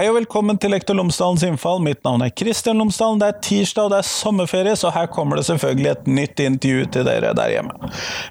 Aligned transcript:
Hei 0.00 0.06
og 0.08 0.14
velkommen 0.16 0.56
til 0.56 0.70
Lektor 0.72 0.96
Lomsdalens 0.96 1.42
innfall. 1.44 1.82
Mitt 1.84 1.98
navn 2.06 2.22
er 2.24 2.30
Kristian 2.32 2.78
Lomsdalen. 2.80 3.18
Det 3.20 3.26
er 3.26 3.40
tirsdag 3.44 3.84
og 3.84 3.90
det 3.92 3.98
er 3.98 4.06
sommerferie, 4.08 4.72
så 4.80 4.88
her 4.94 5.10
kommer 5.12 5.36
det 5.36 5.42
selvfølgelig 5.44 5.90
et 5.90 6.06
nytt 6.08 6.40
intervju 6.40 6.86
til 6.94 7.04
dere 7.04 7.34
der 7.36 7.52
hjemme. 7.52 7.90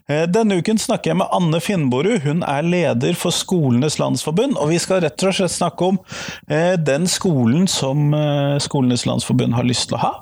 Eh, 0.10 0.24
denne 0.34 0.58
uken 0.58 0.82
snakker 0.82 1.12
jeg 1.12 1.20
med 1.20 1.30
Anne 1.38 1.60
Finnborud. 1.62 2.24
Hun 2.24 2.42
er 2.42 2.66
leder 2.66 3.14
for 3.14 3.30
Skolenes 3.30 4.00
landsforbund, 4.02 4.58
og 4.58 4.72
vi 4.72 4.80
skal 4.82 5.04
rett 5.06 5.28
og 5.30 5.38
slett 5.38 5.54
snakke 5.60 5.92
om 5.92 6.02
eh, 6.50 6.74
den 6.74 7.06
skolen 7.06 7.70
som 7.70 8.18
eh, 8.18 8.58
Skolenes 8.66 9.06
landsforbund 9.06 9.54
har 9.54 9.70
lyst 9.70 9.92
til 9.92 10.00
å 10.00 10.04
ha. 10.08 10.14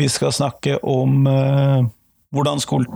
Vi 0.00 0.08
skal 0.08 0.32
snakke 0.32 0.80
om 0.88 1.28
hvordan 2.32 2.64
skolen 2.64 2.88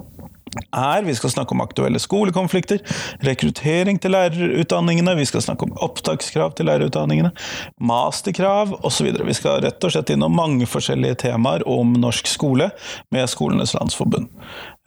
er. 0.70 1.02
Vi 1.06 1.14
skal 1.14 1.32
snakke 1.32 1.54
om 1.56 1.62
aktuelle 1.64 2.00
skolekonflikter, 2.02 2.82
rekruttering 3.24 4.00
til 4.02 4.14
lærerutdanningene, 4.14 5.16
vi 5.18 5.26
skal 5.28 5.44
snakke 5.44 5.68
om 5.68 5.74
opptakskrav 5.84 6.54
til 6.56 6.68
lærerutdanningene, 6.70 7.32
masterkrav 7.80 8.76
osv. 8.86 9.10
Vi 9.26 9.36
skal 9.38 9.62
rett 9.64 9.84
og 9.84 9.94
slett 9.94 10.14
innom 10.14 10.34
mange 10.36 10.68
forskjellige 10.68 11.22
temaer 11.26 11.66
om 11.68 11.94
norsk 12.00 12.30
skole 12.30 12.70
med 13.14 13.30
Skolenes 13.30 13.74
landsforbund. 13.78 14.28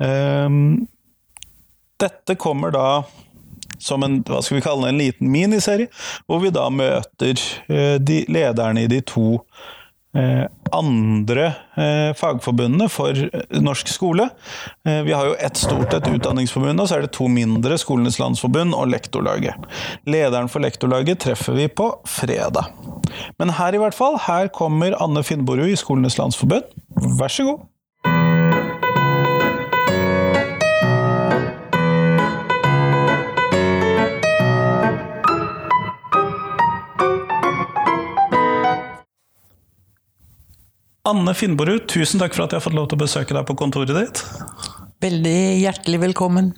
Ehm, 0.04 0.88
dette 2.02 2.36
kommer 2.36 2.74
da 2.76 2.88
som 3.80 4.04
en, 4.04 4.22
hva 4.24 4.41
skal 4.44 4.60
vi 4.60 4.66
kalle 4.66 4.88
det, 4.88 4.94
en 4.94 5.02
liten 5.02 5.32
miniserie, 5.32 5.90
hvor 6.27 6.41
vi 6.44 6.54
da 6.54 6.68
møter 6.72 7.40
eh, 7.70 7.98
de 8.00 8.24
lederne 8.32 8.86
i 8.86 8.91
de 8.91 9.02
to 9.05 9.41
andre 10.76 11.46
eh, 11.76 12.12
fagforbundene 12.18 12.88
for 12.92 13.18
norsk 13.62 13.90
skole. 13.92 14.30
Eh, 14.88 15.02
vi 15.04 15.13
har 15.13 15.30
jo 15.30 15.35
ett 15.40 15.58
stort 15.60 15.94
et 15.94 16.08
utdanningsforbund, 16.08 16.82
og 16.82 16.90
så 16.90 16.98
er 16.98 17.05
det 17.05 17.13
to 17.16 17.27
mindre, 17.32 17.77
Skolenes 17.82 18.20
landsforbund 18.21 18.76
og 18.77 18.90
Lektorlaget. 18.93 19.70
Lederen 20.10 20.49
for 20.52 20.63
Lektorlaget 20.63 21.24
treffer 21.26 21.58
vi 21.58 21.68
på 21.68 21.91
fredag. 22.10 22.71
Men 23.40 23.55
her 23.60 23.76
i 23.76 23.82
hvert 23.82 23.98
fall, 23.98 24.20
her 24.27 24.52
kommer 24.54 24.98
Anne 25.04 25.24
Finnborud 25.24 25.71
i 25.71 25.80
Skolenes 25.80 26.20
landsforbund. 26.21 26.68
Vær 27.20 27.32
så 27.32 27.49
god. 27.52 27.66
Anne 41.06 41.36
Finnborud, 41.38 41.86
tusen 41.92 42.22
takk 42.22 42.34
for 42.34 42.48
at 42.48 42.54
jeg 42.54 42.58
har 42.58 42.66
fått 42.66 42.78
lov 42.78 42.88
til 42.90 42.98
å 42.98 43.04
besøke 43.04 43.36
deg 43.38 43.46
på 43.46 43.56
kontoret 43.60 43.94
ditt. 43.94 44.24
Veldig 45.06 45.38
hjertelig 45.62 46.00
velkommen. 46.02 46.50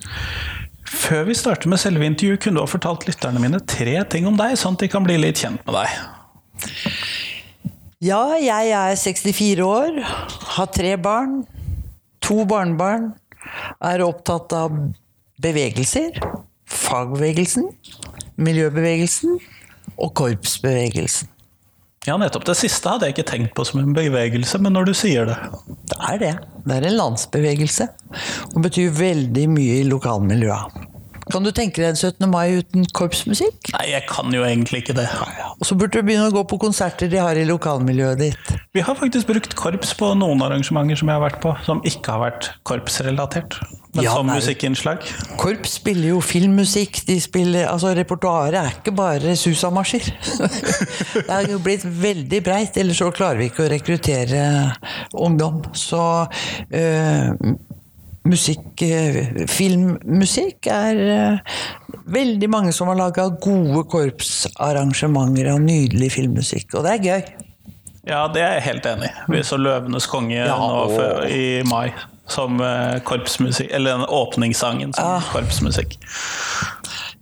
Før 0.87 1.25
vi 1.27 1.35
starter 1.35 1.67
med 1.67 1.81
selve 1.81 2.07
intervjuet, 2.07 2.39
kunne 2.45 2.61
du 2.61 2.63
ha 2.63 2.69
fortalt 2.71 3.03
lytterne 3.09 3.41
mine 3.43 3.59
tre 3.67 3.97
ting 4.07 4.29
om 4.29 4.39
deg, 4.39 4.55
sånn 4.55 4.77
at 4.77 4.85
de 4.85 4.91
kan 4.93 5.03
bli 5.03 5.17
litt 5.19 5.43
kjent 5.43 5.59
med 5.67 5.75
deg? 5.75 6.71
Ja, 8.07 8.21
jeg 8.39 8.71
er 8.77 8.95
64 8.95 9.67
år, 9.67 9.99
har 10.55 10.71
tre 10.71 10.95
barn, 11.01 11.41
to 12.23 12.45
barnebarn, 12.47 13.11
er 13.83 14.05
opptatt 14.05 14.55
av 14.55 14.79
bevegelser, 15.43 16.21
fagbevegelsen, 16.71 17.67
miljøbevegelsen 18.39 19.41
og 19.97 20.13
korpsbevegelsen. 20.15 21.33
Ja, 22.07 22.15
nettopp. 22.15 22.45
Det 22.47 22.55
siste 22.55 22.87
hadde 22.87 23.09
jeg 23.09 23.17
ikke 23.17 23.27
tenkt 23.27 23.55
på 23.57 23.65
som 23.67 23.81
en 23.81 23.95
bevegelse, 23.95 24.61
men 24.63 24.77
når 24.77 24.87
du 24.87 24.93
sier 24.95 25.27
det 25.27 25.35
Det 25.91 25.97
er 26.07 26.21
det. 26.21 26.33
Det 26.63 26.77
er 26.77 26.87
en 26.87 26.95
landsbevegelse. 27.01 27.87
Og 28.53 28.61
betyr 28.63 28.93
veldig 28.95 29.43
mye 29.51 29.81
i 29.81 29.87
lokalmiljøet. 29.87 30.87
Kan 31.31 31.43
du 31.43 31.51
tenke 31.51 31.81
deg 31.81 31.91
en 31.91 31.99
17. 31.99 32.27
mai 32.31 32.59
uten 32.61 32.85
korpsmusikk? 32.95 33.71
Nei, 33.75 33.87
jeg 33.91 34.05
kan 34.09 34.31
jo 34.33 34.45
egentlig 34.47 34.83
ikke 34.83 34.95
det. 34.97 35.07
Og 35.57 35.65
så 35.67 35.75
burde 35.79 35.99
du 35.99 36.07
begynne 36.07 36.29
å 36.29 36.35
gå 36.35 36.43
på 36.47 36.59
konserter 36.61 37.11
de 37.11 37.19
har 37.21 37.39
i 37.39 37.45
lokalmiljøet 37.47 38.21
ditt. 38.21 38.53
Vi 38.75 38.83
har 38.85 38.95
faktisk 38.99 39.29
brukt 39.31 39.57
korps 39.59 39.93
på 39.97 40.13
noen 40.19 40.43
arrangementer 40.45 40.99
som 40.99 41.11
jeg 41.11 41.19
har 41.19 41.25
vært 41.25 41.41
på, 41.43 41.53
som 41.67 41.83
ikke 41.87 42.15
har 42.15 42.23
vært 42.27 42.49
korpsrelatert. 42.67 43.59
Men 43.97 44.05
ja, 44.05 44.13
som 44.13 44.27
musikkinnslag. 44.29 45.05
Korps 45.41 45.77
spiller 45.79 46.11
jo 46.11 46.19
filmmusikk. 46.21 46.99
De 47.07 47.17
spiller, 47.23 47.65
altså 47.71 47.95
Repertoaret 47.97 48.59
er 48.59 48.75
ikke 48.75 48.93
bare 48.95 49.33
susamarsjer. 49.39 50.11
det 51.15 51.25
er 51.33 51.49
jo 51.49 51.61
blitt 51.63 51.85
veldig 51.87 52.43
breit, 52.45 52.77
ellers 52.77 53.01
så 53.01 53.09
klarer 53.15 53.41
vi 53.41 53.49
ikke 53.49 53.65
å 53.65 53.71
rekruttere 53.73 54.43
ungdom. 55.17 55.63
Så 55.73 56.03
øh, 56.27 57.33
musikk, 58.27 58.83
eh, 58.85 59.47
filmmusikk 59.51 60.69
er 60.71 61.01
eh, 61.13 61.55
veldig 62.13 62.49
mange 62.51 62.73
som 62.75 62.91
har 62.91 62.99
laga 62.99 63.29
gode 63.43 63.83
korpsarrangementer 63.91 65.51
av 65.53 65.63
nydelig 65.63 66.11
filmmusikk, 66.17 66.77
og 66.77 66.87
det 66.87 66.95
er 66.97 67.07
gøy. 67.07 67.33
Ja, 68.07 68.21
det 68.31 68.43
er 68.43 68.53
jeg 68.57 68.67
helt 68.69 68.85
enig 68.87 69.09
i. 69.09 69.15
Vi 69.33 69.41
så 69.43 69.57
'Løvenes 69.59 70.07
konge' 70.07 70.37
ja, 70.37 70.55
nå 70.55 71.25
i 71.27 71.63
mai 71.67 71.91
som 72.27 72.59
eh, 72.61 72.99
korpsmusikk, 73.07 73.71
eller 73.71 73.97
den 73.97 74.05
åpningssangen 74.05 74.93
som 74.93 75.17
ah. 75.17 75.29
korpsmusikk. 75.31 75.97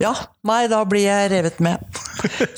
Ja, 0.02 0.12
nei, 0.44 0.66
da 0.68 0.82
blir 0.88 1.06
jeg 1.06 1.30
revet 1.32 1.60
med. 1.64 1.80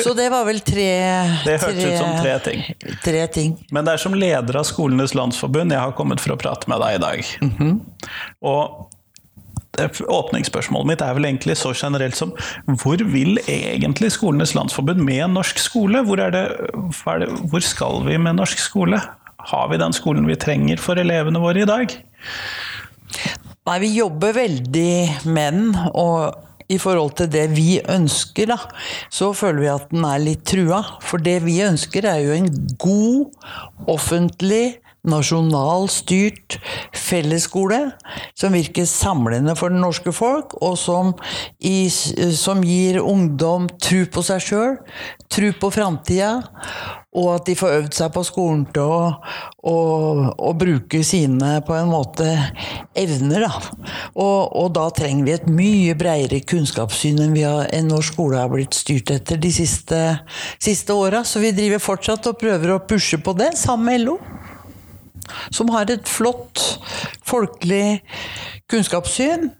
Så 0.02 0.14
det 0.16 0.28
var 0.32 0.46
vel 0.48 0.60
tre 0.64 0.90
Det 1.46 1.56
hørtes 1.62 1.84
ut 1.84 1.98
som 2.00 2.12
tre 2.18 2.34
ting. 2.42 2.62
tre 3.04 3.24
ting. 3.34 3.56
Men 3.74 3.86
det 3.86 3.94
er 3.94 4.02
som 4.02 4.14
leder 4.16 4.58
av 4.58 4.66
Skolenes 4.66 5.14
landsforbund 5.18 5.74
jeg 5.74 5.82
har 5.82 5.94
kommet 5.98 6.22
for 6.24 6.34
å 6.34 6.38
prate 6.40 6.70
med 6.70 6.82
deg 6.82 6.98
i 6.98 7.02
dag. 7.04 7.34
Mm 7.42 7.52
-hmm. 7.58 7.80
Og 8.42 8.88
åpningsspørsmålet 10.08 10.86
mitt 10.86 11.02
er 11.04 11.14
vel 11.14 11.24
egentlig 11.24 11.56
så 11.56 11.72
generelt 11.74 12.16
som 12.16 12.32
hvor 12.66 12.98
vil 13.12 13.38
egentlig 13.46 14.12
Skolenes 14.12 14.54
landsforbund 14.54 15.00
med 15.04 15.30
norsk 15.30 15.58
skole? 15.58 16.02
Hvor, 16.02 16.18
er 16.18 16.30
det, 16.30 16.46
det, 17.20 17.28
hvor 17.50 17.60
skal 17.60 18.02
vi 18.06 18.18
med 18.18 18.34
norsk 18.34 18.58
skole? 18.58 19.00
Har 19.38 19.68
vi 19.68 19.76
den 19.76 19.92
skolen 19.92 20.26
vi 20.26 20.34
trenger 20.34 20.76
for 20.76 20.98
elevene 20.98 21.38
våre 21.38 21.62
i 21.62 21.68
dag? 21.68 21.94
Nei, 23.68 23.78
vi 23.78 23.94
jobber 23.94 24.32
veldig 24.32 24.92
med 25.24 25.52
den. 25.52 25.76
og 25.94 26.47
i 26.68 26.78
forhold 26.80 27.14
til 27.18 27.30
det 27.32 27.46
vi 27.56 27.78
ønsker, 27.88 28.50
da, 28.52 28.58
så 29.10 29.32
føler 29.36 29.62
vi 29.62 29.70
at 29.72 29.88
den 29.92 30.04
er 30.04 30.20
litt 30.20 30.44
trua. 30.48 30.82
For 31.04 31.22
det 31.22 31.40
vi 31.46 31.60
ønsker, 31.64 32.08
er 32.08 32.20
jo 32.26 32.36
en 32.36 32.50
god, 32.80 33.48
offentlig, 33.88 34.78
nasjonalstyrt 35.10 36.58
fellesskole 36.96 37.80
som 38.38 38.54
virker 38.56 38.88
samlende 38.88 39.56
for 39.58 39.74
det 39.74 39.82
norske 39.82 40.12
folk, 40.14 40.56
og 40.62 40.78
som, 40.80 41.14
i, 41.58 41.88
som 41.90 42.62
gir 42.66 43.00
ungdom 43.02 43.68
tru 43.82 44.04
på 44.12 44.24
seg 44.26 44.44
sjøl, 44.44 44.78
tru 45.32 45.50
på 45.60 45.70
framtida, 45.74 46.38
og 47.18 47.28
at 47.32 47.46
de 47.48 47.54
får 47.56 47.74
øvd 47.78 47.96
seg 47.96 48.10
på 48.14 48.22
skolen 48.26 48.64
til 48.74 48.84
å, 48.84 48.98
å, 49.66 49.76
å 50.30 50.50
bruke 50.58 51.00
sine 51.06 51.56
på 51.66 51.74
en 51.74 51.90
måte 51.90 52.26
evner. 52.98 53.46
Da. 53.46 53.88
Og, 54.12 54.40
og, 54.44 54.68
da 54.76 54.88
trenger 54.94 55.26
vi 55.26 55.34
et 55.34 55.48
mye 55.50 55.96
bredere 55.98 56.42
kunnskapssyn 56.44 57.22
enn, 57.24 57.34
vi 57.36 57.46
har, 57.48 57.66
enn 57.74 57.88
norsk 57.90 58.14
skole 58.14 58.40
har 58.40 58.52
blitt 58.52 58.76
styrt 58.76 59.12
etter 59.14 59.40
de 59.40 59.52
siste, 59.54 60.02
siste 60.60 60.94
åra. 60.94 61.24
Så 61.24 61.42
vi 61.42 61.54
driver 61.56 61.82
fortsatt 61.82 62.28
og 62.30 62.38
prøver 62.40 62.76
å 62.76 62.82
pushe 62.84 63.20
på 63.22 63.34
det, 63.38 63.54
sammen 63.58 63.88
med 63.88 64.04
LO. 64.04 64.18
Som 65.54 65.72
har 65.74 65.90
et 65.90 66.08
flott 66.08 66.64
folkelig 67.28 68.00
kunnskapssyn. 68.70 69.50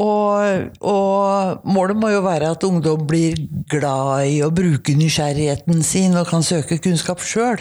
Og, 0.00 0.68
og, 0.80 1.62
målet 1.68 1.98
må 2.00 2.08
jo 2.14 2.22
være 2.24 2.54
at 2.54 2.64
ungdom 2.64 3.04
blir 3.08 3.36
glad 3.70 4.30
i 4.30 4.40
å 4.44 4.50
bruke 4.54 4.96
nysgjerrigheten 4.96 5.82
sin 5.86 6.16
og 6.16 6.30
kan 6.30 6.44
søke 6.46 6.80
kunnskap 6.82 7.22
sjøl. 7.24 7.60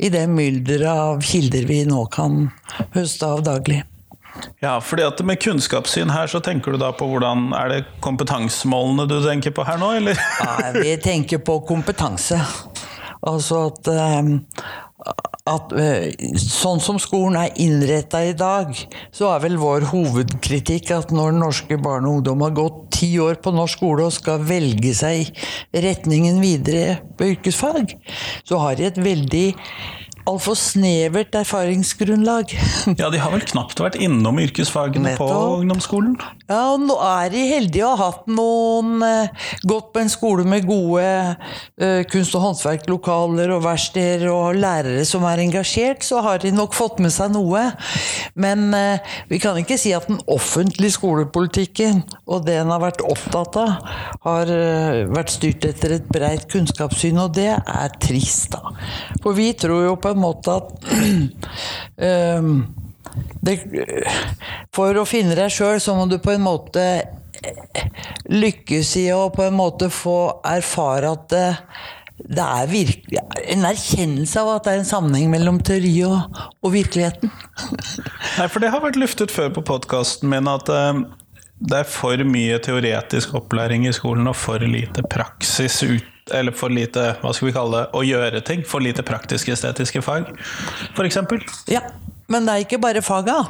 I 0.00 0.08
det 0.12 0.24
mylderet 0.32 0.88
av 0.88 1.24
kilder 1.26 1.66
vi 1.68 1.82
nå 1.88 2.06
kan 2.14 2.46
høste 2.94 3.26
av 3.26 3.42
daglig. 3.44 3.82
Ja, 4.62 4.78
fordi 4.80 5.04
at 5.04 5.20
Med 5.26 5.40
kunnskapssyn 5.42 6.10
her, 6.14 6.30
så 6.30 6.40
tenker 6.40 6.72
du 6.72 6.78
da 6.80 6.92
på 6.96 7.04
hvordan 7.10 7.50
Er 7.56 7.68
det 7.68 7.80
kompetansemålene 8.00 9.04
du 9.10 9.18
tenker 9.24 9.52
på 9.52 9.66
her 9.66 9.80
nå, 9.80 9.90
eller? 9.98 10.20
Nei, 10.46 10.70
vi 10.78 10.94
tenker 11.02 11.42
på 11.44 11.58
kompetanse. 11.68 12.38
Altså 13.26 13.66
at, 13.68 13.90
um, 13.90 14.38
at 15.48 15.72
eh, 15.72 16.10
sånn 16.36 16.82
som 16.84 16.98
skolen 17.00 17.38
er 17.40 17.54
innretta 17.62 18.20
i 18.26 18.34
dag, 18.36 18.74
så 19.14 19.30
er 19.34 19.44
vel 19.46 19.56
vår 19.60 19.88
hovedkritikk 19.92 20.92
at 20.96 21.14
når 21.14 21.38
norske 21.38 21.78
barn 21.80 22.08
og 22.08 22.18
ungdom 22.18 22.44
har 22.44 22.56
gått 22.58 22.82
ti 23.00 23.12
år 23.22 23.40
på 23.40 23.54
norsk 23.56 23.80
skole 23.80 24.08
og 24.08 24.12
skal 24.12 24.42
velge 24.44 24.92
seg 24.96 25.30
retningen 25.72 26.40
videre 26.42 26.98
på 27.16 27.32
yrkesfag, 27.32 27.94
så 28.44 28.60
har 28.60 28.76
de 28.76 28.90
et 28.90 29.00
veldig 29.00 29.46
altfor 30.30 30.58
snevert 30.58 31.34
erfaringsgrunnlag. 31.42 32.54
Ja, 33.00 33.08
de 33.12 33.20
har 33.20 33.32
vel 33.32 33.44
knapt 33.46 33.80
vært 33.80 33.96
innom 34.02 34.38
yrkesfagene 34.42 35.14
på 35.18 35.26
ungdomsskolen? 35.30 36.16
Ja, 36.50 36.72
og 36.74 36.82
nå 36.82 36.96
er 37.04 37.30
de 37.32 37.42
heldige 37.46 37.86
å 37.86 37.94
ha 37.94 38.08
hatt 38.10 38.26
noen 38.30 39.04
eh, 39.06 39.48
Gått 39.68 39.90
på 39.94 40.00
en 40.02 40.10
skole 40.10 40.44
med 40.48 40.66
gode 40.68 41.04
uh, 41.04 42.00
kunst- 42.10 42.34
og 42.36 42.42
håndverklokaler 42.44 43.52
og 43.54 43.62
verksteder 43.64 44.26
og 44.32 44.58
lærere 44.58 45.04
som 45.08 45.24
er 45.28 45.42
engasjert, 45.44 46.04
så 46.06 46.22
har 46.24 46.40
de 46.42 46.52
nok 46.54 46.74
fått 46.76 47.00
med 47.02 47.12
seg 47.14 47.32
noe. 47.34 47.62
Men 48.40 48.70
uh, 48.74 49.14
vi 49.30 49.40
kan 49.42 49.58
ikke 49.60 49.78
si 49.80 49.92
at 49.96 50.08
den 50.10 50.20
offentlige 50.30 50.96
skolepolitikken 50.96 52.02
og 52.30 52.46
det 52.46 52.58
en 52.60 52.72
har 52.72 52.82
vært 52.82 53.04
opptatt 53.04 53.58
av, 53.60 53.92
har 54.26 54.50
uh, 54.50 55.02
vært 55.12 55.34
styrt 55.34 55.66
etter 55.68 55.96
et 55.98 56.10
breit 56.10 56.46
kunnskapssyn, 56.50 57.20
og 57.20 57.34
det 57.38 57.52
er 57.58 57.96
trist, 58.02 58.54
da. 58.54 58.74
For 59.22 59.36
vi 59.36 59.50
tror 59.58 59.84
jo 59.86 59.96
på 60.00 60.14
en 60.14 60.19
måte 60.22 60.58
at 60.60 60.90
eh, 62.08 62.50
det, 63.40 63.56
for 64.74 65.00
å 65.00 65.08
finne 65.08 65.38
deg 65.38 65.52
sjøl, 65.52 65.80
så 65.82 65.96
må 65.96 66.06
du 66.10 66.18
på 66.22 66.34
en 66.34 66.44
måte 66.44 66.84
lykkes 68.30 68.92
i 69.00 69.06
å 69.14 69.30
på 69.34 69.46
en 69.46 69.56
måte 69.56 69.88
få 69.92 70.18
erfare 70.46 71.14
at 71.14 71.24
det, 71.32 71.46
det 72.20 72.44
er 72.44 72.68
virkelig 72.70 73.22
en 73.54 73.64
erkjennelse 73.70 74.42
av 74.42 74.52
at 74.56 74.66
det 74.66 74.74
er 74.74 74.82
en 74.82 74.90
sammenheng 74.90 75.30
mellom 75.32 75.60
teori 75.64 75.94
og, 76.08 76.42
og 76.60 76.74
virkeligheten. 76.74 77.32
Nei, 78.38 78.46
for 78.46 78.60
det 78.62 78.72
har 78.74 78.84
vært 78.84 79.00
luftet 79.00 79.32
før 79.34 79.52
på 79.56 79.64
podkasten 79.72 80.30
min 80.32 80.50
at 80.50 80.68
uh, 80.68 81.00
det 81.60 81.82
er 81.82 81.88
for 81.88 82.24
mye 82.24 82.60
teoretisk 82.62 83.34
opplæring 83.40 83.86
i 83.88 83.96
skolen 83.96 84.30
og 84.30 84.38
for 84.38 84.62
lite 84.64 85.04
praksis 85.12 85.82
ut 85.84 86.16
eller 86.36 86.56
for 86.56 86.72
lite 86.72 87.14
hva 87.22 87.34
skal 87.36 87.50
vi 87.50 87.56
kalle 87.56 87.82
det, 87.82 87.88
å 87.96 88.04
gjøre 88.06 88.44
ting. 88.46 88.64
For 88.66 88.82
lite 88.84 89.04
praktisk-estetiske 89.06 90.02
fag, 90.04 90.30
f.eks. 90.94 91.20
Ja, 91.70 91.84
men 92.30 92.46
det 92.46 92.52
er 92.52 92.62
ikke 92.62 92.78
bare 92.78 93.00
faga. 93.02 93.40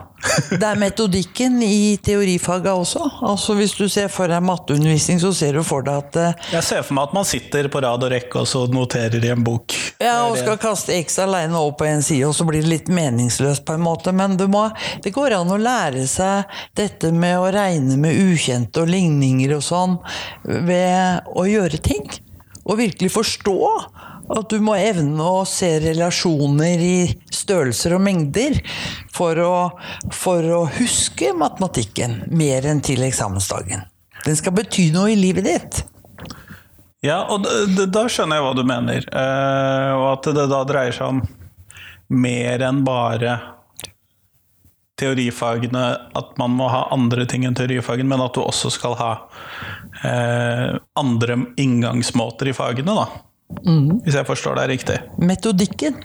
Det 0.49 0.65
er 0.65 0.79
metodikken 0.81 1.59
i 1.65 1.99
teorifaga 2.01 2.73
også. 2.81 3.03
Altså 3.29 3.53
Hvis 3.59 3.75
du 3.77 3.85
ser 3.93 4.09
for 4.13 4.31
deg 4.33 4.41
matteundervisning, 4.45 5.21
så 5.21 5.35
ser 5.37 5.59
du 5.59 5.61
for 5.67 5.85
deg 5.85 5.99
at 6.01 6.17
eh, 6.17 6.47
Jeg 6.55 6.65
ser 6.65 6.87
for 6.87 6.97
meg 6.97 7.11
at 7.11 7.17
man 7.19 7.29
sitter 7.29 7.69
på 7.73 7.83
rad 7.85 8.07
og 8.07 8.13
rekke 8.13 8.41
og 8.41 8.49
så 8.49 8.63
noterer 8.73 9.21
i 9.21 9.33
en 9.35 9.45
bok. 9.45 9.77
Ja, 10.01 10.23
og 10.31 10.39
skal 10.41 10.57
kaste 10.61 10.97
X 10.97 11.21
alene 11.21 11.61
over 11.61 11.77
på 11.83 11.91
en 11.91 12.01
side, 12.05 12.25
og 12.29 12.33
så 12.37 12.47
blir 12.49 12.65
det 12.65 12.73
litt 12.73 12.89
meningsløst 12.89 13.67
på 13.69 13.77
en 13.77 13.85
måte. 13.85 14.17
Men 14.17 14.39
du 14.41 14.47
må, 14.49 14.65
det 15.05 15.13
går 15.13 15.37
an 15.37 15.53
å 15.53 15.61
lære 15.61 16.07
seg 16.09 16.49
dette 16.81 17.13
med 17.13 17.37
å 17.37 17.53
regne 17.53 18.01
med 18.01 18.17
ukjente 18.31 18.81
og 18.81 18.89
ligninger 18.95 19.59
og 19.59 19.65
sånn 19.67 20.01
ved 20.49 21.29
å 21.37 21.45
gjøre 21.49 21.85
ting. 21.85 22.09
Og 22.67 22.81
virkelig 22.81 23.11
forstå 23.15 23.59
at 24.31 24.51
du 24.53 24.61
må 24.63 24.77
evne 24.79 25.27
å 25.27 25.45
se 25.49 25.73
relasjoner 25.83 26.83
i 26.85 26.99
størrelser 27.35 27.97
og 27.97 28.05
mengder 28.05 28.61
for 29.15 29.39
å, 29.43 29.55
for 30.15 30.47
å 30.55 30.65
huske 30.79 31.33
matematikken 31.37 32.21
mer 32.31 32.69
enn 32.71 32.83
til 32.85 33.03
eksamensdagen. 33.07 33.83
Den 34.27 34.39
skal 34.39 34.55
bety 34.55 34.91
noe 34.95 35.15
i 35.15 35.19
livet 35.19 35.49
ditt. 35.49 35.83
Ja, 37.01 37.23
og 37.33 37.47
da 37.89 38.05
skjønner 38.13 38.39
jeg 38.39 38.45
hva 38.45 38.57
du 38.57 38.65
mener. 38.69 39.07
Eh, 39.09 39.93
og 39.97 40.07
at 40.13 40.29
det 40.37 40.51
da 40.53 40.61
dreier 40.69 40.95
seg 40.95 41.15
om 41.15 41.23
mer 42.13 42.61
enn 42.67 42.83
bare 42.85 43.39
teorifagene, 45.01 45.85
at 46.19 46.35
man 46.37 46.53
må 46.59 46.69
ha 46.69 46.85
andre 46.93 47.25
ting 47.29 47.47
enn 47.49 47.57
teorifagene, 47.57 48.11
men 48.11 48.25
at 48.25 48.37
du 48.37 48.43
også 48.43 48.73
skal 48.75 48.99
ha 49.01 49.13
eh, 50.07 50.79
andre 51.01 51.39
inngangsmåter 51.61 52.53
i 52.53 52.57
fagene, 52.57 52.97
da. 52.97 53.09
Hvis 54.05 54.15
jeg 54.15 54.29
forstår 54.29 54.61
deg 54.61 54.69
riktig. 54.77 55.01
metodikken 55.19 55.97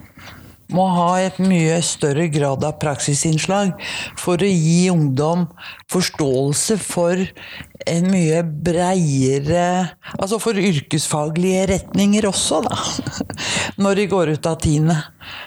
må 0.73 0.85
ha 0.89 1.09
et 1.21 1.37
mye 1.41 1.77
større 1.85 2.25
grad 2.33 2.63
av 2.65 2.79
praksisinnslag 2.81 3.75
for 4.17 4.41
å 4.41 4.49
gi 4.49 4.87
ungdom 4.89 5.45
forståelse 5.93 6.77
for 6.81 7.21
en 7.85 8.07
mye 8.09 8.39
breiere 8.65 9.67
Altså 10.15 10.39
for 10.41 10.57
yrkesfaglige 10.57 11.67
retninger 11.69 12.25
også, 12.29 12.63
da. 12.65 12.79
Når 13.83 13.99
de 13.99 14.07
går 14.09 14.31
ut 14.37 14.49
av 14.49 14.57
tiende. 14.63 14.95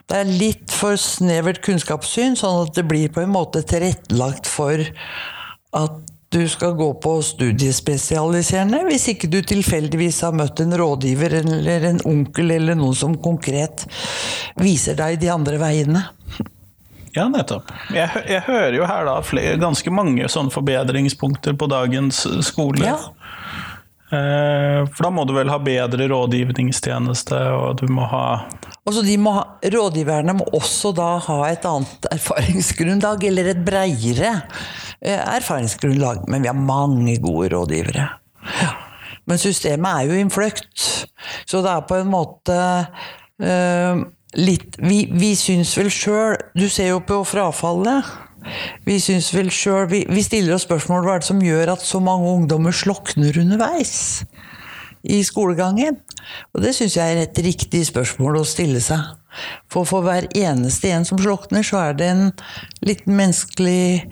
Det 0.06 0.20
er 0.20 0.30
litt 0.30 0.74
for 0.74 0.98
snevert 1.00 1.62
kunnskapssyn, 1.64 2.38
sånn 2.38 2.68
at 2.68 2.78
det 2.78 2.86
blir 2.86 3.10
på 3.10 3.24
en 3.24 3.32
måte 3.34 3.64
tilrettelagt 3.66 4.46
for 4.50 4.84
at 5.78 6.07
du 6.28 6.48
skal 6.48 6.74
gå 6.76 6.88
på 7.00 7.14
studiespesialiserende 7.24 8.82
hvis 8.88 9.08
ikke 9.14 9.30
du 9.32 9.38
tilfeldigvis 9.48 10.20
har 10.26 10.36
møtt 10.36 10.60
en 10.60 10.76
rådgiver 10.76 11.38
eller 11.40 11.88
en 11.88 12.00
onkel 12.08 12.52
eller 12.58 12.76
noen 12.76 12.96
som 12.96 13.16
konkret 13.22 13.86
viser 14.60 14.98
deg 14.98 15.16
de 15.22 15.32
andre 15.32 15.60
veiene. 15.62 16.04
Ja, 17.16 17.24
nettopp. 17.32 17.72
Jeg, 17.94 18.10
jeg 18.28 18.42
hører 18.46 18.76
jo 18.76 18.86
her 18.86 19.06
da 19.08 19.16
flere, 19.24 19.56
ganske 19.58 19.90
mange 19.90 20.28
sånne 20.30 20.52
forbedringspunkter 20.54 21.56
på 21.58 21.66
dagens 21.72 22.20
skole. 22.46 22.84
Ja. 22.84 22.98
Eh, 24.08 24.86
for 24.88 25.04
da 25.04 25.10
må 25.12 25.26
du 25.28 25.34
vel 25.36 25.50
ha 25.52 25.58
bedre 25.60 26.06
rådgivningstjeneste, 26.08 27.38
og 27.58 27.82
du 27.82 27.88
må 27.92 28.06
ha 28.08 28.24
Altså 28.88 29.02
må 29.20 29.34
ha, 29.36 29.42
Rådgiverne 29.68 30.32
må 30.38 30.46
også 30.56 30.94
da 30.96 31.10
ha 31.26 31.38
et 31.50 31.66
annet 31.68 32.08
erfaringsgrunnlag, 32.14 33.26
eller 33.28 33.50
et 33.52 33.60
breiere 33.66 34.30
eh, 35.02 35.20
erfaringsgrunnlag. 35.20 36.22
Men 36.24 36.46
vi 36.46 36.48
har 36.48 36.56
mange 36.56 37.18
gode 37.20 37.50
rådgivere. 37.52 38.06
Ja. 38.62 38.70
Men 39.28 39.40
systemet 39.42 39.90
er 39.92 40.08
jo 40.08 40.22
innfløkt, 40.22 40.86
så 41.44 41.60
det 41.60 41.74
er 41.74 41.84
på 41.84 41.98
en 42.00 42.08
måte 42.08 42.56
eh, 43.44 44.00
litt 44.40 44.78
Vi, 44.80 45.02
vi 45.12 45.34
syns 45.36 45.74
vel 45.76 45.88
sjøl 45.92 46.36
Du 46.56 46.64
ser 46.72 46.94
jo 46.94 47.02
på 47.04 47.20
frafallet. 47.28 48.08
Vi 48.86 48.98
syns 49.02 49.30
vel 49.34 49.50
selv, 49.54 49.90
vi, 49.92 50.04
vi 50.08 50.24
stiller 50.24 50.56
oss 50.56 50.66
spørsmål 50.68 51.04
hva 51.04 51.16
er 51.16 51.24
det 51.24 51.30
som 51.30 51.42
gjør 51.44 51.74
at 51.74 51.84
så 51.84 52.00
mange 52.02 52.30
ungdommer 52.32 52.74
slokner 52.74 53.36
underveis 53.40 54.24
i 55.08 55.22
skolegangen. 55.24 55.98
Og 56.54 56.62
det 56.64 56.74
syns 56.76 56.98
jeg 56.98 57.14
er 57.14 57.22
et 57.22 57.40
riktig 57.44 57.84
spørsmål 57.88 58.40
å 58.40 58.46
stille 58.48 58.82
seg. 58.84 59.14
For 59.70 59.86
for 59.88 60.04
hver 60.06 60.26
eneste 60.36 60.90
en 60.92 61.06
som 61.06 61.20
slokner, 61.20 61.64
så 61.66 61.82
er 61.88 61.98
det 61.98 62.08
en 62.10 62.24
liten 62.84 63.14
menneskelig 63.18 64.08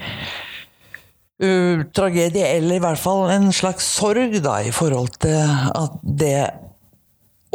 uh, 1.42 1.82
tragedie, 1.96 2.46
eller 2.58 2.78
i 2.78 2.84
hvert 2.84 3.00
fall 3.00 3.26
en 3.34 3.50
slags 3.56 3.88
sorg, 3.96 4.38
da, 4.44 4.60
i 4.62 4.74
forhold 4.74 5.18
til 5.24 5.42
at 5.74 6.00
det 6.02 6.38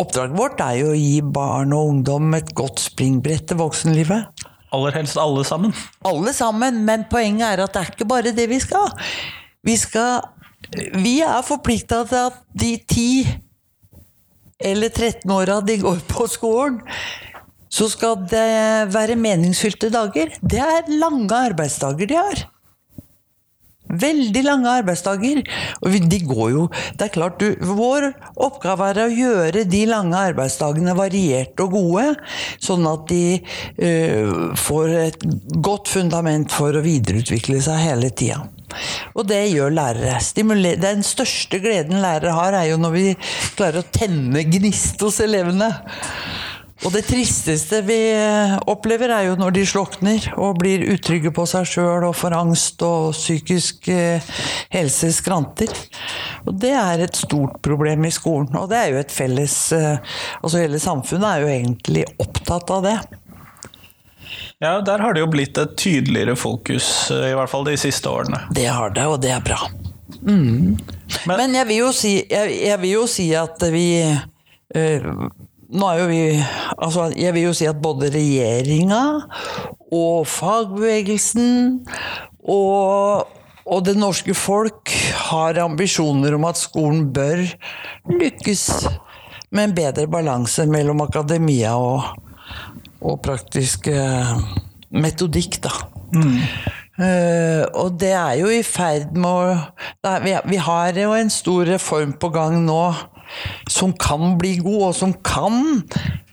Oppdraget 0.02 0.34
vårt 0.34 0.62
er 0.64 0.78
jo 0.80 0.94
å 0.94 0.98
gi 0.98 1.20
barn 1.36 1.74
og 1.76 1.90
ungdom 1.92 2.32
et 2.34 2.48
godt 2.58 2.80
springbrett 2.82 3.44
til 3.52 3.60
voksenlivet. 3.60 4.48
Aller 4.72 4.98
helst 5.00 5.20
alle 5.20 5.44
sammen. 5.48 5.74
Alle 6.08 6.34
sammen, 6.36 6.84
men 6.88 7.06
poenget 7.12 7.48
er 7.48 7.64
at 7.66 7.74
det 7.74 7.82
er 7.82 7.94
ikke 7.94 8.10
bare 8.10 8.36
det 8.36 8.48
vi 8.52 8.60
skal. 8.64 8.92
Vi 9.64 9.78
skal 9.78 10.22
Vi 11.02 11.20
er 11.26 11.42
forplikta 11.44 12.04
til 12.08 12.30
at 12.30 12.36
de 12.56 12.78
10 12.88 13.28
eller 14.62 14.90
13 14.94 15.32
åra 15.34 15.58
de 15.66 15.78
går 15.82 15.98
på 16.08 16.28
skolen, 16.30 16.78
så 17.72 17.88
skal 17.90 18.22
det 18.30 18.94
være 18.94 19.18
meningsfylte 19.18 19.90
dager. 19.90 20.36
Det 20.40 20.62
er 20.62 20.92
lange 21.02 21.36
arbeidsdager 21.36 22.08
de 22.08 22.20
har. 22.20 22.44
Veldig 23.92 24.44
lange 24.46 24.72
arbeidsdager. 24.82 25.42
Og 25.82 25.98
de 26.12 26.20
går 26.28 26.50
jo 26.54 26.68
Det 26.98 27.08
er 27.08 27.14
klart, 27.14 27.42
du, 27.42 27.56
vår 27.76 28.12
oppgave 28.36 28.92
er 28.92 29.02
å 29.04 29.10
gjøre 29.12 29.66
de 29.70 29.84
lange 29.90 30.18
arbeidsdagene 30.32 30.96
varierte 30.98 31.66
og 31.66 31.76
gode, 31.76 32.16
sånn 32.62 32.88
at 32.90 33.06
de 33.12 33.24
uh, 33.42 34.56
får 34.58 34.96
et 35.02 35.28
godt 35.64 35.92
fundament 35.92 36.52
for 36.54 36.76
å 36.76 36.84
videreutvikle 36.86 37.62
seg 37.64 37.86
hele 37.86 38.12
tida. 38.16 38.42
Og 39.18 39.28
det 39.28 39.42
gjør 39.52 39.74
lærere. 39.76 40.20
Stimuler- 40.24 40.80
Den 40.80 41.04
største 41.04 41.60
gleden 41.60 42.02
lærere 42.02 42.36
har, 42.38 42.54
er 42.54 42.72
jo 42.72 42.78
når 42.78 42.92
vi 42.96 43.06
klarer 43.58 43.82
å 43.82 43.92
tenne 43.92 44.46
gnist 44.48 45.02
hos 45.02 45.20
elevene. 45.20 45.72
Og 46.82 46.90
det 46.96 47.04
tristeste 47.06 47.84
vi 47.86 47.98
eh, 48.10 48.56
opplever, 48.70 49.12
er 49.14 49.28
jo 49.28 49.38
når 49.38 49.54
de 49.54 49.66
slokner 49.70 50.26
og 50.34 50.58
blir 50.64 50.88
utrygge 50.90 51.30
på 51.34 51.46
seg 51.50 51.68
sjøl 51.70 52.08
og 52.08 52.16
får 52.18 52.34
angst 52.40 52.82
og 52.86 53.12
psykisk 53.14 53.90
eh, 53.94 54.32
helse 54.74 55.12
skranter. 55.14 55.70
Og 56.50 56.56
det 56.64 56.74
er 56.74 57.04
et 57.06 57.20
stort 57.20 57.60
problem 57.62 58.08
i 58.10 58.14
skolen. 58.14 58.50
Og 58.58 58.66
det 58.72 58.80
er 58.80 58.96
jo 58.96 59.02
et 59.02 59.14
felles 59.14 59.58
eh, 59.78 60.16
Altså 60.42 60.64
hele 60.64 60.80
samfunnet 60.82 61.28
er 61.30 61.44
jo 61.44 61.52
egentlig 61.52 62.06
opptatt 62.24 62.74
av 62.74 62.88
det. 62.88 62.98
Ja, 64.62 64.80
der 64.86 65.06
har 65.06 65.14
det 65.14 65.22
jo 65.22 65.30
blitt 65.30 65.58
et 65.62 65.78
tydeligere 65.78 66.36
fokus, 66.38 66.86
i 67.14 67.34
hvert 67.38 67.50
fall 67.50 67.66
de 67.66 67.78
siste 67.82 68.10
årene. 68.10 68.44
Det 68.54 68.68
har 68.70 68.94
det, 68.94 69.06
og 69.10 69.22
det 69.22 69.34
er 69.34 69.46
bra. 69.46 69.58
Mm. 70.22 70.78
Men 71.30 71.56
jeg 71.58 71.70
vil 71.70 71.82
jo 71.82 71.94
si, 71.98 72.16
jeg, 72.30 72.58
jeg 72.62 72.82
vil 72.82 72.94
jo 72.94 73.06
si 73.10 73.26
at 73.38 73.66
vi 73.74 73.88
Nå 75.72 75.88
er 75.88 76.02
jo 76.02 76.08
vi 76.12 76.24
Altså, 76.78 77.10
jeg 77.16 77.36
vil 77.36 77.48
jo 77.50 77.54
si 77.56 77.68
at 77.70 77.82
både 77.82 78.12
regjeringa 78.14 79.04
og 79.92 80.28
fagbevegelsen 80.28 81.82
og, 82.48 83.28
og 83.68 83.86
det 83.86 83.98
norske 84.00 84.34
folk 84.38 84.92
har 85.32 85.60
ambisjoner 85.62 86.38
om 86.38 86.48
at 86.48 86.60
skolen 86.60 87.10
bør 87.14 87.44
lykkes 88.08 88.66
med 89.52 89.68
en 89.68 89.76
bedre 89.76 90.08
balanse 90.08 90.64
mellom 90.72 91.04
akademia 91.04 91.76
og 91.76 92.08
og 93.02 93.22
praktisk 93.26 93.90
eh, 93.90 94.36
metodikk, 94.94 95.58
da. 95.64 95.74
Eh, 97.02 97.64
og 97.80 97.96
det 98.02 98.12
er 98.14 98.36
jo 98.42 98.52
i 98.52 98.62
ferd 98.68 99.16
med 99.16 99.30
å 99.30 99.54
er, 100.06 100.20
vi, 100.26 100.36
vi 100.52 100.60
har 100.62 100.98
jo 101.00 101.16
en 101.18 101.32
stor 101.34 101.66
reform 101.72 102.14
på 102.20 102.30
gang 102.36 102.60
nå 102.66 102.82
som 103.70 103.94
kan 103.94 104.38
bli 104.42 104.58
god, 104.64 104.82
og 104.92 104.96
som 104.98 105.14
kan 105.26 105.84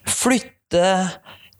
flytte 0.08 0.84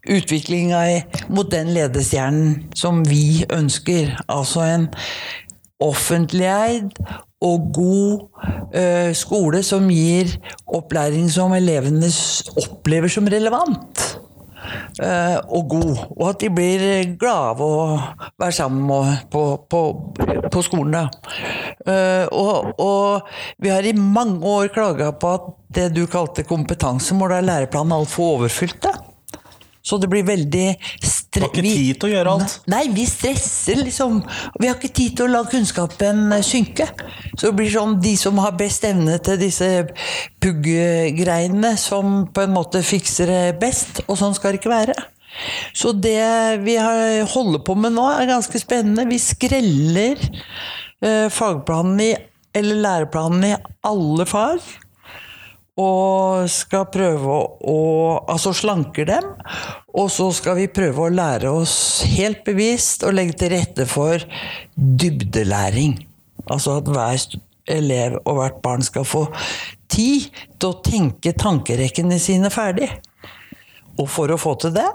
utviklinga 0.09 0.83
mot 1.29 1.51
den 1.53 1.73
ledestjernen 1.75 2.69
som 2.77 3.03
vi 3.09 3.45
ønsker. 3.53 4.15
Altså 4.29 4.65
en 4.67 4.89
offentlig 5.83 6.49
eid 6.49 6.95
og 7.45 7.69
god 7.75 8.25
ø, 8.75 9.13
skole 9.15 9.63
som 9.63 9.87
gir 9.93 10.33
opplæring 10.67 11.29
som 11.31 11.55
elevene 11.55 12.11
opplever 12.59 13.13
som 13.13 13.29
relevant. 13.31 14.19
Eh, 15.03 15.37
og 15.49 15.69
god. 15.75 16.05
Og 16.17 16.25
at 16.31 16.41
de 16.43 16.51
blir 16.53 16.85
glade 17.21 17.55
av 17.55 17.63
å 17.65 17.73
være 18.39 18.57
sammen 18.57 19.17
på, 19.33 19.45
på, 19.71 19.83
på 20.53 20.65
skolen. 20.65 21.11
Eh, 21.87 22.25
og, 22.33 22.73
og 22.83 23.31
vi 23.63 23.73
har 23.73 23.87
i 23.87 23.95
mange 23.97 24.43
år 24.47 24.73
klaga 24.75 25.13
på 25.13 25.35
at 25.37 25.53
det 25.75 25.91
du 25.97 26.07
kalte 26.11 26.47
kompetansemål, 26.49 27.39
er 27.39 27.49
læreplanen 27.49 27.97
altfor 27.99 28.39
overfylte. 28.39 28.95
Så 29.85 29.97
det 30.01 30.11
blir 30.13 30.27
veldig 30.27 30.69
stre... 31.39 31.47
Har 31.47 31.55
ikke 31.55 31.65
vi- 31.65 31.75
tid 31.79 32.01
til 32.03 32.11
å 32.11 32.13
gjøre 32.13 32.35
alt. 32.37 32.57
Nei, 32.75 32.83
vi 32.95 33.07
stresser 33.09 33.81
liksom. 33.85 34.21
Vi 34.61 34.69
har 34.69 34.77
ikke 34.77 34.93
tid 35.01 35.17
til 35.19 35.29
å 35.29 35.33
la 35.33 35.43
kunnskapen 35.49 36.25
eh, 36.37 36.45
synke. 36.47 36.89
Så 37.33 37.49
det 37.49 37.55
blir 37.61 37.71
sånn 37.73 37.99
de 38.05 38.15
som 38.21 38.39
har 38.43 38.57
best 38.59 38.85
evne 38.89 39.17
til 39.25 39.39
disse 39.41 39.69
puggegreiene, 40.43 41.75
som 41.81 42.27
på 42.35 42.45
en 42.45 42.55
måte 42.57 42.83
fikser 42.87 43.31
det 43.31 43.45
best. 43.63 44.03
Og 44.09 44.19
sånn 44.21 44.37
skal 44.37 44.55
det 44.55 44.63
ikke 44.63 44.73
være. 44.75 44.97
Så 45.77 45.93
det 45.95 46.19
vi 46.65 46.75
holder 46.81 47.63
på 47.67 47.77
med 47.79 47.95
nå, 47.95 48.07
er 48.19 48.31
ganske 48.31 48.59
spennende. 48.59 49.07
Vi 49.11 49.21
skreller 49.23 50.19
eh, 50.25 51.29
fagplanen 51.31 52.01
i, 52.03 52.11
eller 52.59 52.81
læreplanen 52.83 53.45
i 53.51 53.57
alle 53.87 54.27
fag 54.27 54.63
og 55.79 56.49
skal 56.51 56.89
prøve 56.93 57.39
å, 57.63 57.79
Altså 58.29 58.53
slanker 58.57 59.07
dem. 59.09 59.29
Og 59.99 60.11
så 60.13 60.29
skal 60.35 60.59
vi 60.59 60.69
prøve 60.71 61.07
å 61.07 61.13
lære 61.13 61.51
oss 61.51 62.05
helt 62.07 62.45
bevisst 62.47 63.05
å 63.07 63.13
legge 63.15 63.39
til 63.39 63.55
rette 63.55 63.87
for 63.89 64.23
dybdelæring. 64.75 65.97
Altså 66.49 66.79
at 66.81 66.91
hver 66.91 67.39
elev 67.69 68.19
og 68.25 68.39
hvert 68.39 68.63
barn 68.65 68.85
skal 68.85 69.07
få 69.09 69.27
tid 69.91 70.29
til 70.59 70.71
å 70.71 70.81
tenke 70.85 71.35
tankerekkene 71.37 72.19
sine 72.23 72.51
ferdig. 72.53 72.89
Og 73.99 74.07
for 74.11 74.31
å 74.31 74.41
få 74.41 74.55
til 74.63 74.75
det, 74.77 74.89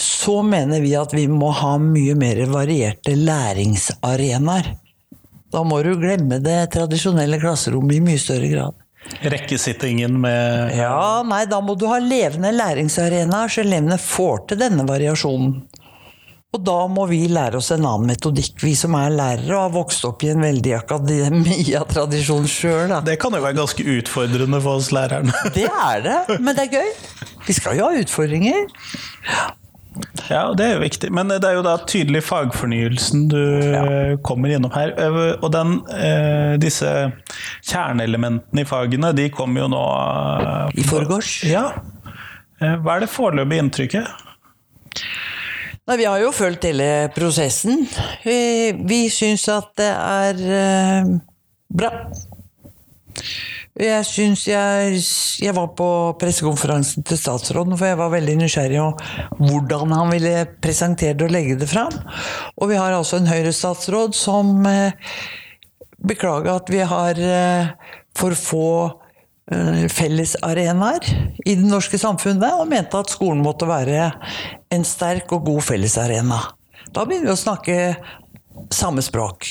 så 0.00 0.40
mener 0.46 0.80
vi 0.80 0.94
at 0.96 1.12
vi 1.12 1.26
må 1.28 1.50
ha 1.52 1.74
mye 1.82 2.14
mer 2.18 2.40
varierte 2.48 3.16
læringsarenaer. 3.18 4.70
Da 5.50 5.64
må 5.66 5.80
du 5.82 5.92
glemme 5.98 6.38
det 6.42 6.70
tradisjonelle 6.76 7.40
klasserommet 7.42 7.98
i 7.98 8.04
mye 8.04 8.22
større 8.22 8.48
grad. 8.52 8.76
Rekkesittingen 9.20 10.20
med 10.20 10.76
Ja, 10.76 11.22
nei, 11.26 11.44
da 11.48 11.60
må 11.64 11.74
du 11.78 11.86
ha 11.90 11.98
levende 12.02 12.52
læringsarenaer, 12.52 13.48
så 13.48 13.64
elevene 13.64 13.98
får 14.00 14.46
til 14.50 14.60
denne 14.60 14.84
variasjonen. 14.88 15.54
Og 16.50 16.62
da 16.66 16.80
må 16.90 17.04
vi 17.06 17.20
lære 17.30 17.60
oss 17.60 17.70
en 17.70 17.84
annen 17.86 18.10
metodikk, 18.10 18.56
vi 18.64 18.72
som 18.74 18.96
er 18.98 19.12
lærere 19.14 19.54
og 19.54 19.60
har 19.68 19.74
vokst 19.76 20.06
opp 20.08 20.24
i 20.26 20.32
en 20.32 20.42
veldig 20.42 20.72
akademia-tradisjon 20.80 22.48
sjøl. 22.50 22.96
Det 23.06 23.14
kan 23.22 23.36
jo 23.36 23.42
være 23.44 23.58
ganske 23.60 23.86
utfordrende 23.94 24.58
for 24.64 24.82
oss 24.82 24.90
lærerne. 24.94 25.30
Det 25.54 25.68
er 25.70 26.02
det, 26.02 26.40
men 26.42 26.58
det 26.58 26.66
er 26.66 26.80
gøy. 26.80 26.90
Vi 27.46 27.54
skal 27.54 27.78
jo 27.78 27.86
ha 27.86 28.02
utfordringer. 28.02 28.66
Ja, 30.30 30.42
det 30.56 30.66
er 30.66 30.74
jo 30.76 30.82
viktig. 30.84 31.10
Men 31.14 31.30
det 31.32 31.42
er 31.46 31.56
jo 31.58 31.64
da 31.66 31.76
tydelig 31.88 32.22
fagfornyelsen 32.26 33.26
du 33.30 33.40
ja. 33.40 33.84
kommer 34.26 34.52
innom 34.54 34.72
her. 34.74 34.92
Eh, 34.94 35.20
Og 35.40 35.50
den, 35.54 35.80
eh, 35.94 36.54
disse 36.62 36.90
kjerneelementene 37.66 38.64
i 38.64 38.68
fagene, 38.68 39.12
de 39.16 39.28
kommer 39.34 39.64
jo 39.64 39.70
nå 39.72 39.84
eh, 39.84 40.80
I 40.80 40.86
forgårs. 40.86 41.32
Ja. 41.48 41.70
Hva 42.60 42.98
er 42.98 43.06
det 43.06 43.10
foreløpige 43.10 43.64
inntrykket? 43.64 44.26
Nei, 45.88 45.96
vi 45.96 46.06
har 46.06 46.20
jo 46.20 46.30
fulgt 46.36 46.66
hele 46.68 47.08
prosessen. 47.14 47.86
Vi, 48.22 48.40
vi 48.86 49.00
syns 49.10 49.46
at 49.50 49.72
det 49.80 49.88
er 49.96 51.14
bra. 51.72 51.90
Jeg 53.80 54.04
syns 54.04 54.42
jeg, 54.48 55.02
jeg 55.40 55.54
var 55.56 55.70
på 55.78 55.88
pressekonferansen 56.20 57.04
til 57.06 57.18
statsråden, 57.20 57.76
for 57.78 57.88
jeg 57.88 57.98
var 58.00 58.10
veldig 58.12 58.34
nysgjerrig 58.40 58.80
på 58.82 59.44
hvordan 59.46 59.94
han 59.94 60.10
ville 60.12 60.32
presentere 60.60 61.16
det 61.16 61.28
og 61.28 61.34
legge 61.34 61.58
det 61.60 61.70
fram. 61.70 61.94
Og 62.58 62.72
vi 62.72 62.80
har 62.80 62.96
altså 62.96 63.20
en 63.20 63.30
Høyre-statsråd 63.30 64.16
som 64.18 64.66
eh, 64.68 64.98
beklager 66.02 66.50
at 66.56 66.72
vi 66.72 66.82
har 66.92 67.22
eh, 67.22 67.70
for 68.18 68.36
få 68.36 68.66
eh, 69.54 69.86
fellesarenaer 69.92 71.06
i 71.46 71.54
det 71.54 71.70
norske 71.70 72.00
samfunnet, 72.00 72.50
og 72.58 72.68
mente 72.70 72.98
at 73.00 73.14
skolen 73.14 73.44
måtte 73.46 73.70
være 73.70 74.10
en 74.74 74.86
sterk 74.86 75.30
og 75.36 75.46
god 75.46 75.64
fellesarena. 75.70 76.42
Da 76.90 77.06
begynner 77.06 77.30
vi 77.30 77.36
å 77.38 77.44
snakke 77.46 77.80
samme 78.74 79.02
språk. 79.04 79.46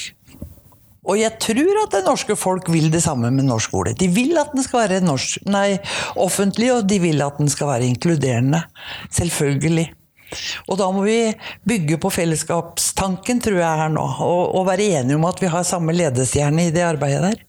Og 1.10 1.18
jeg 1.18 1.36
tror 1.42 1.84
at 1.84 1.96
det 1.98 2.04
norske 2.06 2.36
folk 2.38 2.70
vil 2.70 2.90
det 2.94 3.02
samme 3.06 3.32
med 3.34 3.48
norsk 3.50 3.72
skole. 3.72 3.94
De 3.98 4.10
vil 4.14 4.38
at 4.40 4.54
den 4.56 4.66
skal 4.66 4.86
være 4.86 5.00
norsk, 5.06 5.42
nei, 5.50 5.80
offentlig, 6.20 6.72
og 6.76 6.90
de 6.90 7.00
vil 7.02 7.24
at 7.26 7.40
den 7.42 7.50
skal 7.52 7.72
være 7.74 7.90
inkluderende. 7.90 8.62
Selvfølgelig. 9.14 9.90
Og 10.70 10.78
da 10.78 10.90
må 10.94 11.04
vi 11.08 11.18
bygge 11.68 11.98
på 12.02 12.12
fellesskapstanken, 12.14 13.42
tror 13.42 13.58
jeg 13.62 13.82
her 13.82 13.90
nå. 13.94 14.06
Og, 14.26 14.44
og 14.60 14.68
være 14.70 14.92
enige 15.00 15.18
om 15.18 15.26
at 15.30 15.42
vi 15.42 15.50
har 15.50 15.66
samme 15.66 15.96
ledestjerne 15.96 16.70
i 16.70 16.76
det 16.76 16.86
arbeidet 16.86 17.32
der. 17.32 17.42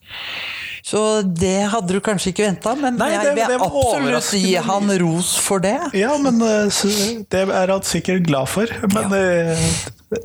Så 0.90 1.20
det 1.22 1.68
hadde 1.70 1.92
du 1.92 2.00
kanskje 2.02 2.32
ikke 2.32 2.46
venta, 2.46 2.72
men 2.78 2.96
Nei, 2.98 3.10
jeg 3.12 3.34
vil 3.36 3.52
det 3.52 3.58
absolutt 3.60 4.30
gi 4.40 4.54
han 4.64 4.92
ros 5.02 5.34
for 5.44 5.62
det. 5.62 5.76
Ja, 5.98 6.14
men 6.18 6.40
eh, 6.40 6.84
det 7.30 7.44
er 7.44 7.74
han 7.74 7.84
sikkert 7.86 8.24
glad 8.26 8.48
for. 8.48 8.72
Men 8.96 9.12
eh, 9.14 9.68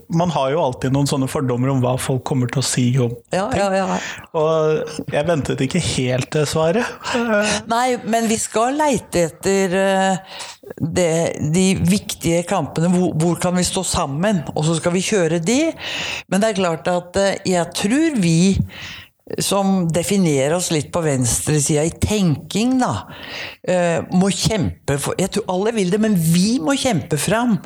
man 0.08 0.32
har 0.34 0.50
jo 0.54 0.62
alltid 0.64 0.94
noen 0.96 1.10
sånne 1.10 1.28
fordommer 1.30 1.70
om 1.70 1.82
hva 1.84 1.94
folk 2.02 2.24
kommer 2.26 2.50
til 2.50 2.62
å 2.62 2.66
si 2.66 2.86
om 3.02 3.12
Ja, 3.36 3.46
ja, 3.54 3.68
ja. 3.76 3.98
Og 4.38 5.12
jeg 5.14 5.28
ventet 5.28 5.62
ikke 5.62 5.82
helt 5.84 6.32
det 6.34 6.46
svaret. 6.50 6.90
Nei, 7.74 7.98
men 8.10 8.30
vi 8.32 8.40
skal 8.42 8.80
leite 8.80 9.28
etter 9.30 9.78
eh, 9.78 10.42
det, 10.82 11.10
de 11.54 11.68
viktige 11.86 12.42
kampene. 12.50 12.90
Hvor, 12.96 13.14
hvor 13.22 13.40
kan 13.42 13.58
vi 13.58 13.66
stå 13.68 13.86
sammen? 13.86 14.42
Og 14.56 14.66
så 14.68 14.80
skal 14.80 14.96
vi 14.96 15.06
kjøre 15.06 15.42
de. 15.44 15.60
Men 16.32 16.42
det 16.42 16.52
er 16.52 16.62
klart 16.64 16.90
at 16.90 17.22
eh, 17.22 17.42
jeg 17.54 17.74
tror 17.78 18.22
vi 18.22 18.38
som 19.42 19.88
definerer 19.90 20.54
oss 20.54 20.70
litt 20.70 20.92
på 20.94 21.02
venstresida 21.02 21.84
i 21.86 21.94
tenking, 22.02 22.78
da, 22.80 23.08
eh, 23.66 24.04
må 24.14 24.30
kjempe 24.30 25.00
for 25.02 25.16
Jeg 25.18 25.32
tror 25.34 25.50
alle 25.50 25.74
vil 25.74 25.90
det, 25.90 26.00
men 26.00 26.16
vi 26.16 26.60
må 26.62 26.78
kjempe 26.78 27.18
fram 27.18 27.58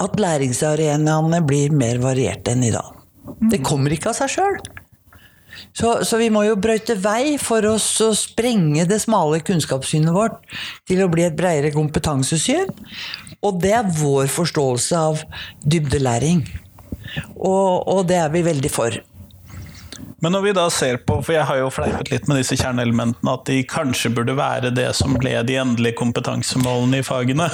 at 0.00 0.16
læringsarenaene 0.16 1.42
blir 1.46 1.70
mer 1.70 1.98
varierte 1.98 2.52
enn 2.52 2.64
i 2.64 2.72
dag. 2.72 2.96
Det 3.50 3.62
kommer 3.62 3.92
ikke 3.92 4.10
av 4.10 4.16
seg 4.16 4.32
sjøl. 4.32 4.56
Så, 5.76 6.02
så 6.04 6.16
vi 6.16 6.30
må 6.32 6.46
jo 6.46 6.56
brøyte 6.56 6.96
vei 6.96 7.36
for 7.40 7.64
oss 7.68 8.00
å 8.00 8.10
sprenge 8.16 8.86
det 8.88 9.02
smale 9.04 9.42
kunnskapssynet 9.44 10.14
vårt 10.16 10.40
til 10.88 11.04
å 11.04 11.10
bli 11.12 11.26
et 11.28 11.36
bredere 11.36 11.74
kompetansesyn. 11.76 12.72
Og 13.42 13.60
det 13.60 13.76
er 13.76 13.94
vår 14.00 14.32
forståelse 14.32 14.96
av 14.96 15.22
dybdelæring. 15.60 16.44
Og, 17.36 17.88
og 17.88 18.06
det 18.08 18.16
er 18.16 18.32
vi 18.32 18.44
veldig 18.46 18.72
for. 18.72 18.96
Men 20.22 20.32
når 20.36 20.42
vi 20.44 20.52
da 20.54 20.68
ser 20.70 20.96
på, 21.02 21.16
for 21.26 21.34
jeg 21.34 21.44
har 21.48 21.56
jo 21.58 21.70
fleipet 21.74 22.10
litt 22.12 22.28
med 22.30 22.38
disse 22.38 22.54
kjerneelementene, 22.60 23.32
at 23.34 23.44
de 23.48 23.56
kanskje 23.66 24.12
burde 24.14 24.36
være 24.38 24.70
det 24.74 24.88
som 24.94 25.16
ble 25.18 25.32
de 25.48 25.56
endelige 25.58 25.96
kompetansemålene 25.98 27.00
i 27.00 27.06
fagene. 27.06 27.48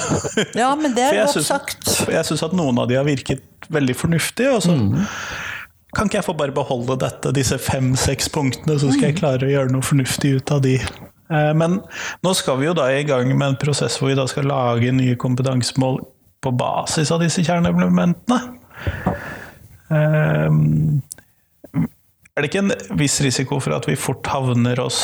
Ja, 0.53 0.75
men 0.77 0.93
det 0.93 1.07
er 1.07 1.23
godt 1.25 1.41
sagt. 1.47 1.89
for 2.05 2.13
Jeg 2.13 2.27
syns 2.29 2.43
at 2.45 2.53
noen 2.53 2.77
av 2.77 2.87
de 2.91 2.95
har 2.99 3.07
virket 3.07 3.41
veldig 3.73 3.95
fornuftige. 3.97 4.53
Og 4.55 4.61
så 4.67 4.75
Mm. 4.77 5.07
kan 5.95 6.05
ikke 6.07 6.19
jeg 6.21 6.25
få 6.29 6.37
bare 6.37 6.53
beholde 6.53 6.99
dette, 7.01 7.33
disse 7.33 7.57
fem-seks 7.57 8.29
punktene, 8.29 8.77
så 8.79 8.91
skal 8.93 9.09
jeg 9.09 9.15
Mm. 9.15 9.19
klare 9.23 9.41
å 9.49 9.53
gjøre 9.55 9.71
noe 9.71 9.81
fornuftig 9.81 10.35
ut 10.37 10.51
av 10.51 10.61
de. 10.61 10.75
Eh, 11.31 11.53
Men 11.53 11.81
nå 12.23 12.35
skal 12.35 12.57
vi 12.57 12.65
jo 12.65 12.73
da 12.73 12.85
i 12.93 13.03
gang 13.03 13.35
med 13.37 13.47
en 13.47 13.55
prosess 13.57 13.97
hvor 13.97 14.09
vi 14.09 14.15
da 14.15 14.25
skal 14.27 14.43
lage 14.45 14.91
nye 14.93 15.15
kompetansemål 15.15 15.99
på 16.41 16.55
basis 16.55 17.11
av 17.11 17.19
disse 17.19 17.41
kjerneelementene. 17.41 18.41
Eh, 19.91 20.49
Er 22.39 22.45
det 22.45 22.53
ikke 22.53 22.61
en 22.63 22.99
viss 23.01 23.17
risiko 23.19 23.57
for 23.59 23.75
at 23.75 23.83
vi 23.83 23.97
fort 23.99 24.23
havner 24.31 24.79
oss 24.79 24.99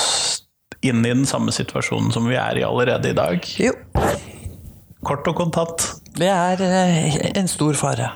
inn 0.79 1.01
i 1.03 1.09
den 1.11 1.25
samme 1.27 1.51
situasjonen 1.51 2.13
som 2.15 2.29
vi 2.31 2.37
er 2.39 2.61
i 2.61 2.63
allerede 2.63 3.11
i 3.11 3.17
dag? 3.17 3.49
Jo, 3.59 3.73
Kort 5.05 5.27
og 5.27 5.35
kontant. 5.35 5.83
det 6.15 6.29
er 6.31 6.61
eh, 6.63 7.17
en 7.35 7.49
stor 7.51 7.75
fare. 7.75 8.07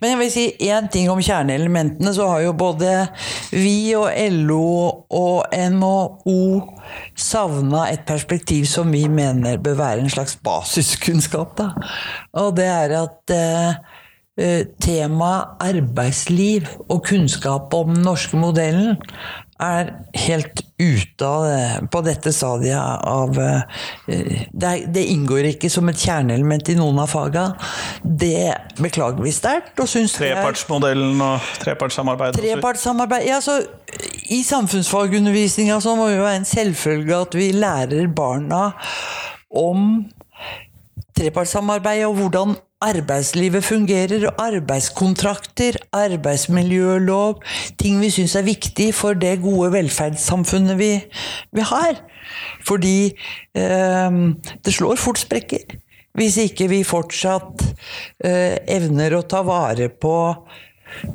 Men 0.00 0.10
jeg 0.10 0.18
vil 0.18 0.32
si 0.34 0.42
én 0.66 0.90
ting 0.90 1.06
om 1.08 1.22
kjerneelementene. 1.22 2.10
Så 2.12 2.26
har 2.26 2.42
jo 2.42 2.56
både 2.58 3.06
vi 3.54 3.94
og 3.94 4.10
LO 4.34 5.06
og 5.06 5.54
NHO 5.54 6.42
savna 7.14 7.86
et 7.92 8.02
perspektiv 8.10 8.66
som 8.66 8.90
vi 8.90 9.06
mener 9.06 9.62
bør 9.62 9.78
være 9.78 10.02
en 10.02 10.10
slags 10.10 10.34
basiskunnskap. 10.42 11.54
Da. 11.62 11.70
Og 12.42 12.58
det 12.58 12.66
er 12.66 12.98
at 13.04 13.38
eh, 13.38 13.70
eh 13.70 13.97
temaet 14.78 15.62
arbeidsliv 15.66 16.68
og 16.86 17.02
kunnskap 17.08 17.74
om 17.74 17.94
den 17.94 18.04
norske 18.06 18.38
modellen 18.38 18.96
er 19.58 19.88
helt 20.14 20.60
ute 20.78 21.26
av 21.26 21.44
det, 21.44 21.88
på 21.90 22.00
dette 22.06 22.30
stadiet 22.34 22.78
av 22.78 23.38
eh, 23.42 24.44
det, 24.52 24.70
det, 24.94 25.02
inngår 25.10 25.50
ikke 25.50 25.70
som 25.72 25.90
et 25.90 25.98
kjerneelement 25.98 26.70
i 26.70 26.76
noen 26.78 27.00
av 27.02 27.10
faga. 27.10 27.48
Det 28.02 28.54
beklager 28.78 29.18
vi 29.24 29.32
sterkt. 29.34 29.74
Trepartsmodellen 29.74 31.18
og 31.24 31.50
trepartssamarbeid? 31.64 32.38
Trepartssamarbeid, 32.38 33.26
ja, 33.26 33.40
så 33.42 33.58
I 34.30 34.44
samfunnsfagundervisninga 34.46 35.80
må 35.98 36.06
det 36.12 36.22
være 36.22 36.44
en 36.44 36.48
selvfølge 36.48 37.18
at 37.18 37.34
vi 37.34 37.50
lærer 37.56 38.06
barna 38.14 38.70
om 39.50 40.06
trepartssamarbeid 41.18 42.06
og 42.06 42.18
hvordan 42.20 42.54
arbeidslivet 42.84 43.64
fungerer, 43.66 44.28
og 44.28 44.42
arbeidskontrakter, 44.42 45.80
arbeidsmiljølov 45.92 47.42
Ting 47.80 47.98
vi 48.02 48.10
syns 48.14 48.36
er 48.38 48.46
viktig 48.46 48.92
for 48.94 49.18
det 49.18 49.38
gode 49.42 49.72
velferdssamfunnet 49.74 50.78
vi, 50.78 50.92
vi 51.54 51.66
har. 51.72 51.98
Fordi 52.66 53.10
eh, 53.58 54.22
det 54.64 54.74
slår 54.74 55.00
fort 55.00 55.20
sprekker. 55.22 55.78
Hvis 56.18 56.38
ikke 56.42 56.66
vi 56.70 56.80
fortsatt 56.86 57.62
eh, 58.24 58.58
evner 58.74 59.18
å 59.18 59.26
ta 59.28 59.44
vare 59.46 59.90
på 59.90 60.14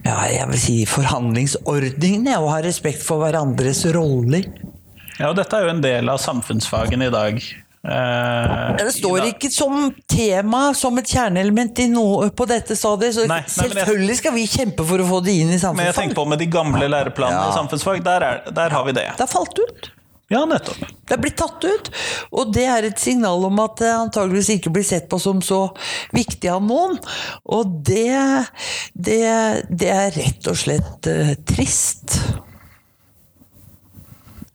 ja, 0.06 0.20
jeg 0.30 0.46
vil 0.52 0.62
si 0.62 0.76
forhandlingsordningene 0.88 2.38
og 2.40 2.52
ha 2.54 2.60
respekt 2.64 3.02
for 3.04 3.24
hverandres 3.24 3.84
roller. 3.96 4.46
Ja, 5.18 5.32
og 5.32 5.38
dette 5.38 5.58
er 5.58 5.68
jo 5.68 5.74
en 5.74 5.84
del 5.84 6.12
av 6.14 6.22
samfunnsfagene 6.22 7.10
i 7.10 7.14
dag. 7.14 7.42
Uh, 7.84 8.78
det 8.80 8.94
står 8.96 9.26
ikke 9.34 9.50
som 9.52 9.90
tema, 10.08 10.70
som 10.78 10.96
et 11.02 11.10
kjerneelement 11.10 11.82
noe, 11.92 12.30
på 12.32 12.46
dette 12.48 12.78
stadiet. 12.80 13.18
Så 13.18 13.26
nei, 13.28 13.42
nei, 13.42 13.56
selvfølgelig 13.58 14.16
skal 14.22 14.36
vi 14.38 14.46
kjempe 14.48 14.86
for 14.88 15.04
å 15.04 15.08
få 15.10 15.20
det 15.26 15.36
inn 15.42 15.52
i 15.52 15.58
samfunnsfag. 15.58 15.82
Men 15.82 15.90
jeg 15.90 15.98
tenker 15.98 16.20
på 16.22 16.26
med 16.32 16.40
de 16.40 16.48
gamle 16.54 16.88
læreplanene 16.94 17.42
ja. 17.42 17.52
i 17.52 17.58
samfunnsfag, 17.58 18.00
der, 18.06 18.28
er, 18.30 18.48
der, 18.56 18.78
har 18.78 18.88
vi 18.88 18.96
det. 18.96 19.10
Det 19.18 19.28
har 19.28 19.34
falt 19.34 19.60
ut. 19.60 19.92
Ja, 20.32 20.46
nettopp. 20.48 20.80
Det 21.04 21.18
er 21.18 21.20
blitt 21.22 21.36
tatt 21.38 21.66
ut. 21.68 21.92
Og 22.32 22.54
det 22.56 22.64
er 22.72 22.88
et 22.88 23.04
signal 23.04 23.44
om 23.50 23.60
at 23.62 23.76
det 23.84 23.92
antageligvis 23.92 24.54
ikke 24.56 24.72
blir 24.74 24.88
sett 24.88 25.10
på 25.12 25.20
som 25.22 25.44
så 25.44 25.66
viktig 26.16 26.50
av 26.50 26.64
noen. 26.64 26.96
Og 27.52 27.76
det, 27.86 28.16
det, 28.96 29.20
det 29.70 29.92
er 29.92 30.16
rett 30.16 30.50
og 30.50 30.58
slett 30.64 31.12
uh, 31.12 31.36
trist. 31.52 32.16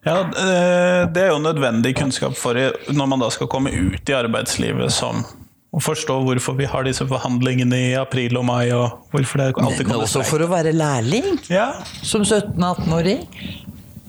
Ja, 0.08 0.20
eh, 0.24 1.02
Det 1.12 1.26
er 1.26 1.34
jo 1.34 1.42
nødvendig 1.42 1.94
kunnskap 1.98 2.36
for 2.38 2.56
når 2.92 3.12
man 3.12 3.20
da 3.22 3.28
skal 3.34 3.50
komme 3.50 3.72
ut 3.74 4.08
i 4.08 4.16
arbeidslivet 4.16 4.92
som 4.94 5.22
å 5.68 5.80
forstå 5.84 6.16
hvorfor 6.24 6.56
vi 6.56 6.66
har 6.68 6.86
disse 6.86 7.04
forhandlingene 7.08 7.78
i 7.90 7.96
april 8.00 8.38
og 8.40 8.46
mai. 8.48 8.70
og 8.72 9.10
hvorfor 9.12 9.40
det 9.42 9.48
alltid 9.52 9.86
kommer 9.86 10.06
Også 10.06 10.24
for 10.24 10.44
å 10.44 10.50
være 10.50 10.72
lærling 10.72 11.36
ja. 11.52 11.74
som 12.02 12.24
17-18-åring. 12.24 13.26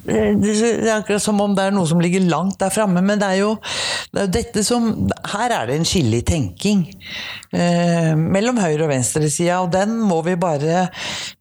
Det 0.10 0.54
er 0.88 0.96
akkurat 0.96 1.22
som 1.22 1.38
om 1.44 1.54
det 1.54 1.68
er 1.68 1.76
noe 1.76 1.86
som 1.86 2.00
ligger 2.02 2.24
langt 2.26 2.58
der 2.62 2.72
framme. 2.74 3.04
Men 3.06 3.20
det 3.22 3.28
er, 3.28 3.42
jo, 3.44 3.52
det 4.10 4.22
er 4.22 4.28
jo 4.28 4.34
dette 4.40 4.64
som 4.66 4.90
Her 5.34 5.54
er 5.54 5.70
det 5.70 5.78
en 5.78 5.86
skille 5.86 6.22
i 6.22 6.26
tenking 6.26 6.86
eh, 7.54 8.16
mellom 8.18 8.58
høyre- 8.58 8.88
og 8.88 8.94
venstresida. 8.94 9.60
Og 9.62 9.74
den 9.76 10.00
må 10.00 10.22
vi 10.26 10.40
bare 10.40 10.88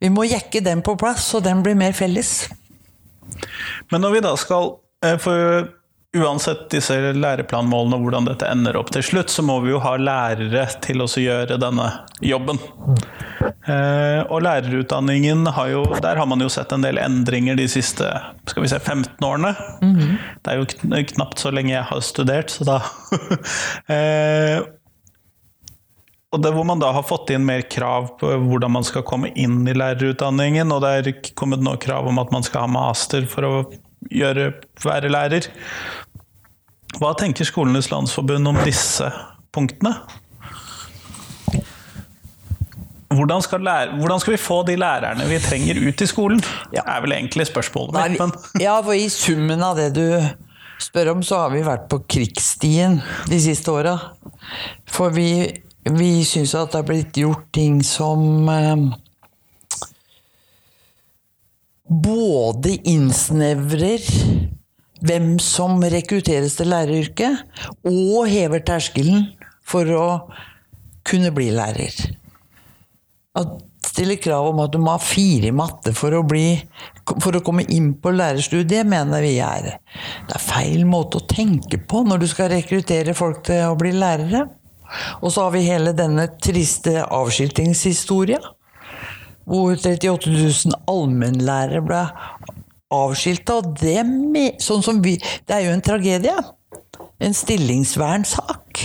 Vi 0.02 0.10
må 0.12 0.26
jekke 0.28 0.64
den 0.64 0.82
på 0.84 0.98
plass, 1.00 1.30
så 1.32 1.40
den 1.44 1.62
blir 1.64 1.78
mer 1.78 1.96
felles. 1.96 2.48
Men 3.90 4.04
når 4.04 4.16
vi 4.16 4.24
da 4.24 4.36
skal 4.40 4.74
eh, 5.04 5.18
For 5.22 5.68
uansett 6.16 6.70
disse 6.72 6.94
læreplanmålene 7.12 7.98
og 7.98 8.06
hvordan 8.06 8.28
dette 8.30 8.48
ender 8.48 8.78
opp 8.80 8.88
til 8.94 9.04
slutt, 9.04 9.28
så 9.30 9.44
må 9.44 9.58
vi 9.60 9.74
jo 9.74 9.80
ha 9.84 9.92
lærere 10.00 10.64
til 10.82 11.04
å 11.04 11.08
gjøre 11.08 11.58
denne 11.60 11.90
jobben. 12.24 12.56
Eh, 13.68 14.22
og 14.32 14.40
lærerutdanningen 14.46 15.44
har 15.52 15.68
jo 15.68 15.82
Der 16.00 16.16
har 16.16 16.26
man 16.26 16.40
jo 16.40 16.48
sett 16.48 16.72
en 16.72 16.82
del 16.82 16.96
endringer 17.02 17.58
de 17.58 17.66
siste 17.68 18.08
skal 18.48 18.64
vi 18.64 18.70
se, 18.72 18.78
15 18.80 19.24
årene. 19.24 19.54
Mm 19.82 19.94
-hmm. 19.96 20.16
Det 20.42 20.52
er 20.52 20.56
jo 20.56 21.04
knapt 21.12 21.38
så 21.38 21.50
lenge 21.50 21.74
jeg 21.74 21.84
har 21.84 22.00
studert, 22.00 22.50
så 22.50 22.64
da 22.64 22.80
eh, 23.94 24.62
og 26.28 26.42
det 26.44 26.50
hvor 26.52 26.66
man 26.68 26.80
da 26.80 26.90
har 26.92 27.06
fått 27.08 27.30
inn 27.32 27.46
mer 27.48 27.62
krav 27.72 28.10
på 28.20 28.30
hvordan 28.42 28.74
man 28.74 28.84
skal 28.84 29.04
komme 29.08 29.30
inn 29.32 29.62
i 29.64 29.76
lærerutdanningen, 29.76 30.72
og 30.74 30.82
det 30.84 30.90
er 30.98 31.34
kommet 31.38 31.62
noe 31.64 31.80
krav 31.80 32.08
om 32.10 32.20
at 32.20 32.32
man 32.34 32.44
skal 32.44 32.66
ha 32.66 32.72
master 32.72 33.24
for 33.30 33.48
å 33.48 33.52
gjøre, 34.12 34.50
være 34.84 35.10
lærer. 35.12 35.48
Hva 36.98 37.14
tenker 37.16 37.48
Skolenes 37.48 37.88
landsforbund 37.92 38.50
om 38.50 38.58
disse 38.66 39.08
punktene? 39.54 39.94
Hvordan 43.08 43.40
skal, 43.40 43.62
lære, 43.64 43.94
hvordan 43.96 44.20
skal, 44.20 44.34
vi 44.34 44.40
få 44.40 44.58
de 44.68 44.74
lærerne 44.76 45.24
vi 45.30 45.38
trenger 45.40 45.80
ut 45.80 46.02
i 46.04 46.08
skolen? 46.10 46.42
Det 46.74 46.82
er 46.84 47.00
vel 47.02 47.14
egentlig 47.16 47.46
spørsmålet 47.48 47.96
mitt. 47.96 48.20
Men. 48.20 48.34
Ja, 48.60 48.76
for 48.84 48.92
i 48.92 49.08
summen 49.12 49.64
av 49.64 49.80
det 49.80 49.94
du 49.96 50.04
spør 50.78 51.14
om, 51.14 51.24
så 51.24 51.40
har 51.40 51.54
vi 51.56 51.64
vært 51.64 51.88
på 51.88 52.02
krigsstien 52.04 53.00
de 53.32 53.40
siste 53.40 53.72
åra. 53.72 53.96
For 54.92 55.14
vi 55.16 55.30
vi 55.84 56.24
syns 56.26 56.54
at 56.58 56.72
det 56.72 56.80
er 56.80 56.88
blitt 56.88 57.20
gjort 57.20 57.46
ting 57.54 57.80
som 57.86 58.48
eh, 58.52 58.88
både 61.88 62.74
innsnevrer 62.88 64.04
hvem 64.98 65.36
som 65.42 65.78
rekrutteres 65.82 66.58
til 66.58 66.72
læreryrket, 66.72 67.44
og 67.86 68.26
hever 68.28 68.64
terskelen 68.66 69.28
for 69.62 69.88
å 69.94 70.08
kunne 71.06 71.30
bli 71.34 71.52
lærer. 71.54 71.94
At 73.38 73.60
stille 73.88 74.18
krav 74.20 74.50
om 74.50 74.60
at 74.62 74.72
du 74.74 74.78
må 74.82 74.92
ha 74.94 75.00
fire 75.02 75.50
i 75.50 75.54
matte 75.54 75.94
for 75.96 76.14
å, 76.14 76.24
bli, 76.26 76.58
for 77.22 77.38
å 77.38 77.42
komme 77.46 77.64
inn 77.72 77.92
på 78.02 78.12
lærerstudiet, 78.14 78.86
mener 78.86 79.24
vi 79.24 79.38
er 79.42 79.70
Det 80.28 80.36
er 80.36 80.44
feil 80.44 80.84
måte 80.86 81.20
å 81.20 81.28
tenke 81.30 81.80
på 81.80 82.04
når 82.06 82.22
du 82.22 82.28
skal 82.30 82.52
rekruttere 82.52 83.16
folk 83.16 83.44
til 83.48 83.64
å 83.70 83.78
bli 83.78 83.94
lærere. 83.96 84.44
Og 85.22 85.32
så 85.32 85.46
har 85.46 85.54
vi 85.54 85.64
hele 85.66 85.94
denne 85.96 86.28
triste 86.42 87.02
avskiltingshistoria. 87.04 88.40
Hvor 89.48 89.72
38 89.76 90.30
000 90.30 90.78
allmennlærere 90.90 91.82
ble 91.84 92.04
avskilta. 92.92 93.60
Og 93.62 94.84
sånn 94.84 95.02
det 95.04 95.54
er 95.54 95.66
jo 95.66 95.74
en 95.74 95.84
tragedie. 95.84 96.36
En 97.18 97.34
stillingsvernsak. 97.34 98.82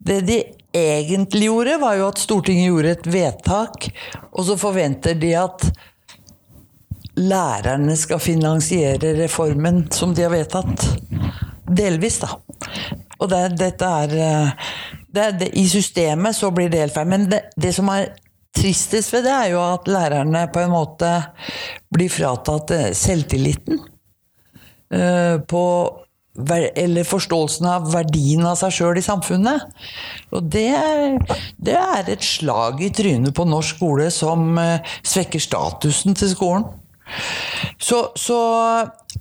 Det 0.00 0.20
de 0.24 0.40
egentlig 0.72 1.48
gjorde, 1.48 1.78
var 1.82 1.98
jo 1.98 2.08
at 2.08 2.20
Stortinget 2.22 2.70
gjorde 2.70 2.94
et 2.94 3.08
vedtak, 3.10 3.88
og 4.30 4.46
så 4.46 4.56
forventer 4.60 5.18
de 5.18 5.34
at 5.38 5.66
lærerne 7.20 7.96
skal 7.98 8.22
finansiere 8.22 9.12
reformen 9.18 9.84
som 9.92 10.14
de 10.14 10.24
har 10.24 10.32
vedtatt. 10.32 10.86
Delvis, 11.66 12.20
da. 12.22 12.38
Og 13.20 13.28
det, 13.28 13.42
dette 13.60 13.92
er 14.04 14.16
eh, 14.16 14.66
det, 15.12 15.28
det, 15.40 15.52
I 15.58 15.66
systemet 15.68 16.36
så 16.36 16.50
blir 16.54 16.70
det 16.72 16.84
helt 16.84 16.96
feil. 16.96 17.08
Men 17.10 17.28
det, 17.30 17.44
det, 17.60 17.72
som 17.76 17.90
er 17.92 18.12
tristest 18.56 19.12
ved 19.14 19.26
det, 19.28 19.34
er 19.34 19.54
jo 19.54 19.62
at 19.62 19.88
lærerne 19.90 20.46
på 20.52 20.62
en 20.64 20.72
måte 20.72 21.10
blir 21.92 22.12
fratatt 22.12 22.76
eh, 22.76 22.92
selvtilliten. 22.96 23.82
Uh, 24.90 25.38
på 25.46 25.62
eller 26.40 27.06
forståelsen 27.06 27.66
av 27.70 27.84
verdien 27.92 28.42
av 28.46 28.56
seg 28.58 28.72
sjøl 28.74 28.98
i 28.98 29.04
samfunnet. 29.04 29.68
Og 30.34 30.46
det, 30.50 30.70
det, 31.62 31.76
er 31.76 32.10
et 32.10 32.24
slag 32.24 32.80
i 32.82 32.88
trynet 32.94 33.34
på 33.36 33.46
norsk 33.46 33.76
skole 33.76 34.08
som 34.14 34.58
svekker 35.02 35.42
statusen 35.42 36.16
til 36.18 36.32
skolen. 36.32 36.66
Så, 37.82 38.00
så 38.18 38.40
Eh, 38.80 39.19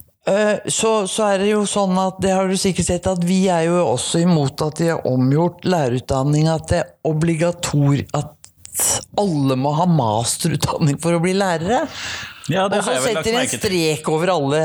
så, 0.68 1.08
så, 1.08 1.30
er 1.32 1.44
det 1.44 1.52
jo 1.52 1.62
sånn 1.70 1.96
at 2.02 2.20
det 2.24 2.34
har 2.36 2.50
du 2.50 2.58
sikkert 2.60 2.90
sett 2.90 3.08
at 3.10 3.24
vi 3.26 3.44
er 3.52 3.68
jo 3.70 3.80
også 3.96 4.24
imot 4.26 4.62
at 4.66 4.82
de 4.82 4.92
har 4.92 5.08
omgjort 5.08 5.64
lærerutdanninga 5.68 6.58
til 6.70 6.92
obligator 7.08 8.04
At 8.18 8.36
alle 9.20 9.58
må 9.60 9.74
ha 9.76 9.88
masterutdanning 9.90 11.00
for 11.04 11.18
å 11.18 11.24
bli 11.24 11.34
lærere. 11.36 11.82
Ja, 12.50 12.66
og 12.66 12.80
så 12.82 12.96
setter 13.04 13.36
en 13.38 13.50
strek 13.50 14.08
over 14.10 14.32
alle 14.34 14.62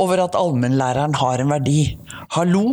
over 0.00 0.24
at 0.24 0.38
allmennlæreren 0.38 1.14
har 1.20 1.42
en 1.44 1.52
verdi. 1.52 1.82
Hallo! 2.34 2.64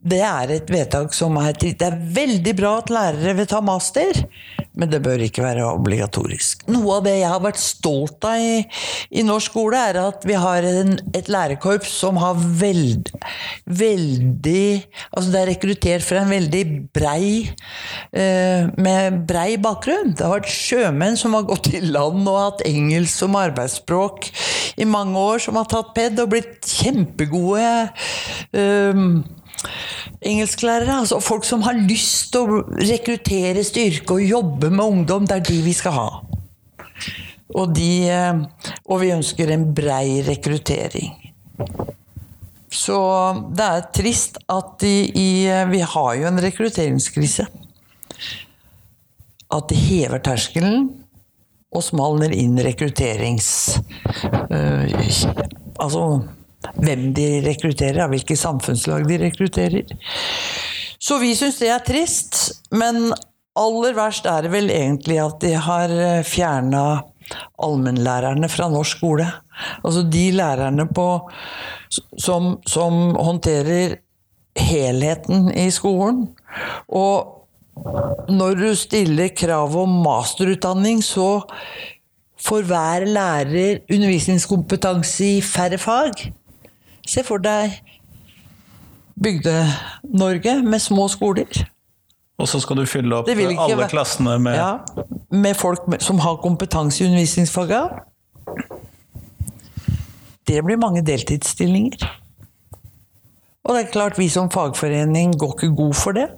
Det 0.00 0.20
er 0.24 0.48
et 0.54 0.70
vedtak 0.72 1.12
som 1.12 1.34
er 1.36 1.52
Det 1.60 1.84
er 1.84 1.98
veldig 2.16 2.54
bra 2.56 2.78
at 2.80 2.88
lærere 2.88 3.34
vil 3.36 3.48
ta 3.48 3.60
master, 3.60 4.24
Men 4.72 4.88
det 4.88 5.02
bør 5.02 5.20
ikke 5.20 5.42
være 5.42 5.66
obligatorisk. 5.66 6.62
Noe 6.70 7.00
av 7.00 7.04
det 7.04 7.16
jeg 7.18 7.28
har 7.28 7.40
vært 7.42 7.58
stolt 7.60 8.24
av 8.24 8.38
i, 8.38 8.60
i 9.10 9.24
norsk 9.26 9.50
skole, 9.50 9.76
er 9.76 9.98
at 9.98 10.22
vi 10.24 10.36
har 10.38 10.64
en, 10.64 10.94
et 11.12 11.28
lærerkorps 11.28 11.90
som 12.00 12.16
har 12.22 12.38
veld, 12.38 13.10
veldig 13.66 14.86
Altså 15.10 15.32
det 15.34 15.40
er 15.40 15.50
rekruttert 15.50 16.06
fra 16.06 16.22
en 16.22 16.30
veldig 16.32 16.62
brei 16.94 17.50
eh, 18.14 18.70
Med 18.78 19.18
brei 19.28 19.58
bakgrunn. 19.60 20.14
Det 20.14 20.24
har 20.24 20.38
vært 20.38 20.54
sjømenn 20.54 21.18
som 21.18 21.34
har 21.36 21.48
gått 21.50 21.72
i 21.74 21.82
land 21.82 22.22
og 22.30 22.38
hatt 22.38 22.64
engelsk 22.68 23.24
som 23.24 23.36
arbeidsspråk 23.36 24.30
i 24.80 24.86
mange 24.88 25.18
år, 25.18 25.42
som 25.42 25.58
har 25.58 25.68
tatt 25.68 25.92
ped 25.98 26.22
og 26.22 26.30
blitt 26.32 26.70
kjempegode 26.78 27.68
eh, 28.54 29.04
engelsklærere. 30.20 31.00
Altså 31.02 31.20
folk 31.24 31.46
som 31.48 31.64
har 31.66 31.78
lyst 31.78 32.32
til 32.34 32.44
å 32.44 32.60
rekruttere 32.80 33.64
styrke 33.66 34.18
og 34.18 34.26
jobbe 34.26 34.70
med 34.72 34.84
ungdom. 34.84 35.28
Det 35.28 35.38
er 35.38 35.46
de 35.48 35.60
vi 35.66 35.74
skal 35.76 35.96
ha. 35.96 36.08
Og, 37.50 37.72
de, 37.74 37.92
eh, 38.10 38.42
og 38.86 39.02
vi 39.02 39.14
ønsker 39.14 39.50
en 39.50 39.66
brei 39.74 40.20
rekruttering. 40.26 41.16
Så 42.70 42.96
det 43.50 43.66
er 43.66 43.88
trist 43.94 44.38
at 44.50 44.76
de, 44.82 44.94
i, 45.10 45.30
vi 45.72 45.82
har 45.82 46.12
jo 46.20 46.28
en 46.28 46.42
rekrutteringskrise. 46.42 47.48
At 49.50 49.66
de 49.72 49.78
hever 49.78 50.22
terskelen 50.22 50.86
og 51.74 51.82
smalner 51.86 52.34
inn 52.34 52.58
rekrutterings... 52.62 53.80
Øh, 54.50 54.90
altså 55.80 56.04
hvem 56.76 57.10
de 57.16 57.28
rekrutterer, 57.44 58.04
av 58.04 58.14
hvilke 58.14 58.36
samfunnslag 58.38 59.06
de 59.08 59.18
rekrutterer. 59.24 59.94
Så 61.00 61.18
vi 61.22 61.32
syns 61.38 61.58
det 61.60 61.70
er 61.72 61.84
trist, 61.84 62.38
men 62.76 63.10
aller 63.58 63.96
verst 63.96 64.28
er 64.30 64.46
det 64.46 64.52
vel 64.52 64.70
egentlig 64.72 65.18
at 65.22 65.40
de 65.42 65.54
har 65.58 65.94
fjerna 66.28 66.84
allmennlærerne 67.62 68.48
fra 68.50 68.68
norsk 68.70 68.98
skole. 68.98 69.26
Altså 69.84 70.04
de 70.08 70.30
lærerne 70.34 70.86
på, 70.94 71.08
som, 72.18 72.56
som 72.68 73.14
håndterer 73.18 73.98
helheten 74.58 75.50
i 75.54 75.68
skolen. 75.74 76.26
Og 76.88 77.36
når 78.30 78.58
du 78.58 78.68
stiller 78.76 79.32
krav 79.36 79.76
om 79.78 80.00
masterutdanning, 80.04 81.04
så 81.04 81.40
får 82.40 82.66
hver 82.68 83.06
lærer 83.08 83.82
undervisningskompetanse 83.90 85.32
i 85.36 85.40
færre 85.44 85.78
fag. 85.80 86.30
Se 87.08 87.24
for 87.26 87.42
deg 87.42 87.78
Bygde-Norge 89.20 90.62
med 90.64 90.80
små 90.80 91.08
skoler. 91.08 91.64
Og 92.40 92.48
så 92.48 92.60
skal 92.62 92.80
du 92.80 92.86
fylle 92.88 93.18
opp 93.18 93.28
alle 93.28 93.76
være, 93.76 93.88
klassene 93.92 94.38
med 94.40 94.56
Ja, 94.56 94.78
med 95.30 95.56
folk 95.58 95.84
som 96.00 96.22
har 96.24 96.40
kompetanse 96.40 97.04
i 97.04 97.08
undervisningsfaga. 97.10 97.82
Det 100.48 100.62
blir 100.64 100.80
mange 100.80 101.04
deltidsstillinger. 101.06 102.00
Og 103.64 103.76
det 103.76 103.82
er 103.84 103.92
klart, 103.92 104.18
vi 104.18 104.28
som 104.32 104.48
fagforening 104.50 105.36
går 105.38 105.52
ikke 105.58 105.74
god 105.76 105.94
for 105.94 106.16
det. 106.16 106.30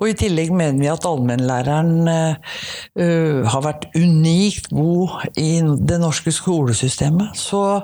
Og 0.00 0.08
i 0.08 0.16
tillegg 0.16 0.52
mener 0.56 0.80
vi 0.80 0.88
at 0.88 1.04
allmennlæreren 1.04 2.08
uh, 2.08 3.42
har 3.52 3.64
vært 3.66 3.90
unikt 3.92 4.70
god 4.72 5.28
i 5.36 5.60
det 5.60 6.00
norske 6.00 6.32
skolesystemet. 6.32 7.36
Så 7.36 7.82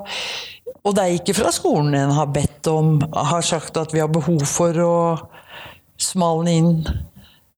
og 0.87 0.95
det 0.95 1.03
er 1.03 1.17
ikke 1.17 1.35
fra 1.35 1.51
skolen 1.51 1.95
en 1.99 2.15
har 2.15 2.29
bedt 2.31 2.69
om 2.71 2.97
Har 3.11 3.43
sagt 3.45 3.77
at 3.79 3.93
vi 3.93 3.99
har 3.99 4.11
behov 4.11 4.45
for 4.47 4.77
å 4.83 4.95
smalne 5.99 6.53
inn 6.53 6.73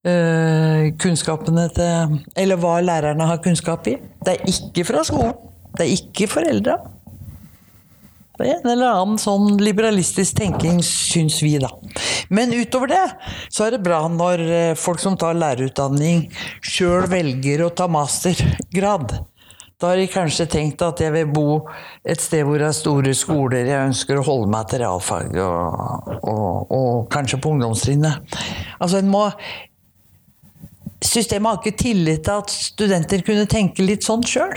øh, 0.08 0.90
kunnskapene 1.02 1.68
til 1.76 2.20
Eller 2.40 2.60
hva 2.62 2.80
lærerne 2.82 3.28
har 3.30 3.42
kunnskap 3.44 3.88
i. 3.92 3.98
Det 4.26 4.38
er 4.38 4.50
ikke 4.50 4.88
fra 4.88 5.04
skolen. 5.06 5.36
Det 5.76 5.86
er 5.86 5.94
ikke 5.94 6.30
foreldra. 6.32 6.80
Det 8.40 8.48
er 8.48 8.62
en 8.62 8.70
eller 8.72 9.02
annen 9.02 9.20
sånn 9.20 9.58
liberalistisk 9.60 10.38
tenking, 10.40 10.78
syns 10.86 11.42
vi, 11.44 11.58
da. 11.60 11.74
Men 12.32 12.54
utover 12.56 12.88
det, 12.94 13.02
så 13.52 13.66
er 13.66 13.76
det 13.76 13.82
bra 13.84 14.06
når 14.08 14.44
eh, 14.46 14.78
folk 14.80 15.02
som 15.04 15.18
tar 15.20 15.36
lærerutdanning, 15.36 16.30
sjøl 16.64 17.10
velger 17.12 17.66
å 17.66 17.74
ta 17.76 17.90
mastergrad. 17.92 19.18
Da 19.80 19.94
har 19.94 20.00
de 20.02 20.10
kanskje 20.12 20.44
tenkt 20.52 20.82
at 20.84 21.00
jeg 21.00 21.14
vil 21.14 21.30
bo 21.32 21.46
et 22.04 22.20
sted 22.20 22.44
hvor 22.44 22.60
det 22.60 22.68
er 22.68 22.76
store 22.76 23.14
skoler, 23.16 23.64
jeg 23.64 23.92
ønsker 23.94 24.20
å 24.20 24.26
holde 24.28 24.50
meg 24.52 24.68
til 24.68 24.82
realfag, 24.84 25.38
og, 25.40 26.10
og, 26.20 26.74
og 26.76 27.08
kanskje 27.14 27.40
på 27.40 27.54
ungdomstrinnet. 27.56 28.36
Altså 28.80 29.00
en 29.00 29.12
må 29.12 29.30
Systemet 31.00 31.48
har 31.48 31.62
ikke 31.62 31.80
tillit 31.80 32.26
til 32.28 32.42
at 32.42 32.52
studenter 32.52 33.22
kunne 33.24 33.46
tenke 33.48 33.86
litt 33.88 34.04
sånn 34.04 34.20
sjøl. 34.28 34.52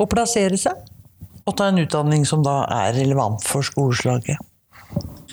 Og 0.00 0.08
plassere 0.08 0.56
seg. 0.56 0.78
Og 1.44 1.52
ta 1.58 1.66
en 1.68 1.82
utdanning 1.82 2.24
som 2.24 2.40
da 2.42 2.62
er 2.72 2.96
relevant 2.96 3.44
for 3.44 3.60
skoleslaget. 3.60 4.40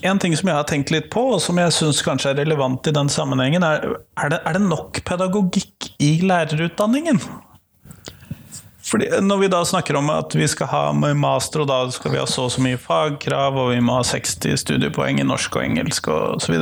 En 0.03 0.19
ting 0.19 0.35
som 0.35 0.51
jeg 0.51 0.59
har 0.59 0.67
tenkt 0.67 0.91
litt 0.91 1.07
på, 1.13 1.23
og 1.37 1.39
som 1.41 1.55
jeg 1.61 1.71
syns 1.71 2.03
kanskje 2.03 2.33
er 2.33 2.41
relevant 2.41 2.91
i 2.91 2.93
den 2.95 3.07
sammenhengen, 3.07 3.63
er 3.63 3.87
er 4.19 4.35
det, 4.35 4.43
er 4.43 4.59
det 4.59 4.65
nok 4.67 4.99
pedagogikk 5.07 5.93
i 6.03 6.17
lærerutdanningen? 6.27 7.23
Fordi 8.93 9.07
når 9.25 9.39
vi 9.41 9.47
da 9.49 9.63
snakker 9.65 9.97
om 9.97 10.11
at 10.13 10.35
vi 10.37 10.45
skal 10.49 10.69
ha 10.69 10.81
master, 10.93 11.63
og 11.63 11.69
da 11.71 11.79
skal 11.95 12.13
vi 12.13 12.19
ha 12.21 12.27
så 12.29 12.45
og 12.45 12.51
så 12.53 12.61
mye 12.61 12.77
fagkrav, 12.77 13.57
og 13.57 13.71
vi 13.71 13.79
må 13.81 13.95
ha 13.97 14.03
60 14.05 14.61
studiepoeng 14.61 15.17
i 15.17 15.25
norsk 15.25 15.57
og 15.57 15.65
engelsk 15.65 16.11
osv. 16.13 16.59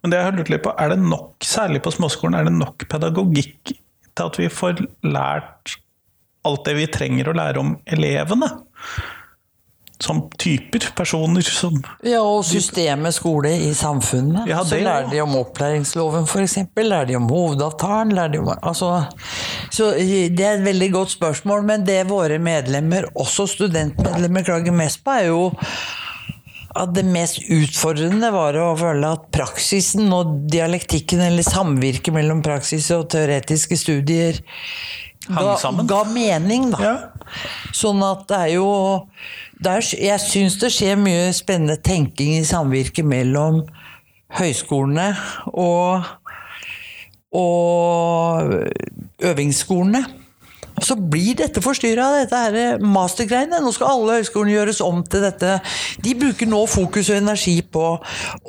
Men 0.00 0.12
det 0.12 0.20
jeg 0.20 0.28
har 0.30 0.38
lurt 0.38 0.52
litt 0.54 0.64
på, 0.64 0.72
er 0.80 0.94
det 0.94 1.02
nok, 1.02 1.34
særlig 1.44 1.82
på 1.84 1.92
småskolen, 1.92 2.38
er 2.38 2.48
det 2.48 2.54
nok 2.56 2.86
pedagogikk 2.88 3.74
til 3.74 4.24
at 4.24 4.38
vi 4.40 4.48
får 4.48 4.80
lært 5.04 5.76
alt 6.48 6.64
det 6.64 6.78
vi 6.78 6.88
trenger 6.92 7.28
å 7.28 7.36
lære 7.36 7.60
om 7.60 7.76
elevene? 7.84 8.48
Som 10.04 10.20
typer, 10.40 10.90
personer 10.96 11.44
som 11.46 11.80
Ja, 12.04 12.20
og 12.20 12.44
systemet 12.46 13.16
skole 13.16 13.54
i 13.66 13.72
samfunnet. 13.76 14.48
Ja, 14.50 14.60
så 14.66 14.78
lærer 14.80 15.08
de 15.10 15.22
om 15.24 15.34
opplæringsloven, 15.40 16.28
f.eks. 16.28 16.58
Lærer 16.76 17.08
de 17.08 17.18
om 17.18 17.28
hovedavtalen. 17.32 18.14
Lærer 18.16 18.34
de 18.34 18.42
om, 18.42 18.52
altså, 18.54 18.92
så 19.72 19.90
Det 19.96 20.44
er 20.44 20.58
et 20.58 20.64
veldig 20.64 20.90
godt 20.92 21.16
spørsmål, 21.16 21.64
men 21.64 21.86
det 21.86 22.02
våre 22.10 22.38
medlemmer, 22.38 23.08
også 23.14 23.46
studentmedlemmer, 23.56 24.44
klager 24.44 24.74
mest 24.76 25.04
på, 25.04 25.10
er 25.14 25.30
jo 25.32 25.52
at 26.74 26.90
det 26.96 27.04
mest 27.06 27.38
utfordrende 27.54 28.30
var 28.34 28.56
å 28.58 28.72
føle 28.78 29.12
at 29.14 29.28
praksisen 29.34 30.10
og 30.14 30.32
dialektikken, 30.50 31.22
eller 31.22 31.46
samvirket 31.46 32.14
mellom 32.16 32.42
praksis 32.42 32.90
og 32.96 33.06
teoretiske 33.14 33.78
studier, 33.78 34.40
ga, 35.28 35.54
ga 35.86 36.02
mening, 36.10 36.72
da. 36.74 36.82
Ja. 36.82 36.96
Sånn 37.74 38.02
at 38.04 38.26
det 38.30 38.40
er 38.40 38.50
jo 38.56 38.68
er, 39.66 39.94
Jeg 40.00 40.20
syns 40.20 40.58
det 40.60 40.72
skjer 40.72 40.98
mye 41.00 41.32
spennende 41.32 41.76
tenking 41.76 42.36
i 42.38 42.44
samvirket 42.44 43.04
mellom 43.04 43.62
høyskolene 44.34 45.12
og, 45.52 46.04
og 47.32 48.54
øvingsskolene 49.22 50.04
så 50.82 50.96
blir 50.98 51.36
dette 51.38 51.62
forstyrra 51.62 52.08
dette 52.18 52.38
her 52.38 52.82
mastergreiene. 52.82 53.60
Nå 53.62 53.72
skal 53.74 53.92
alle 53.92 54.18
høyskolene 54.18 54.54
gjøres 54.56 54.80
om 54.84 55.02
til 55.06 55.24
dette. 55.24 55.58
De 56.02 56.14
bruker 56.18 56.50
nå 56.50 56.64
fokus 56.70 57.10
og 57.12 57.20
energi 57.20 57.56
på 57.62 57.84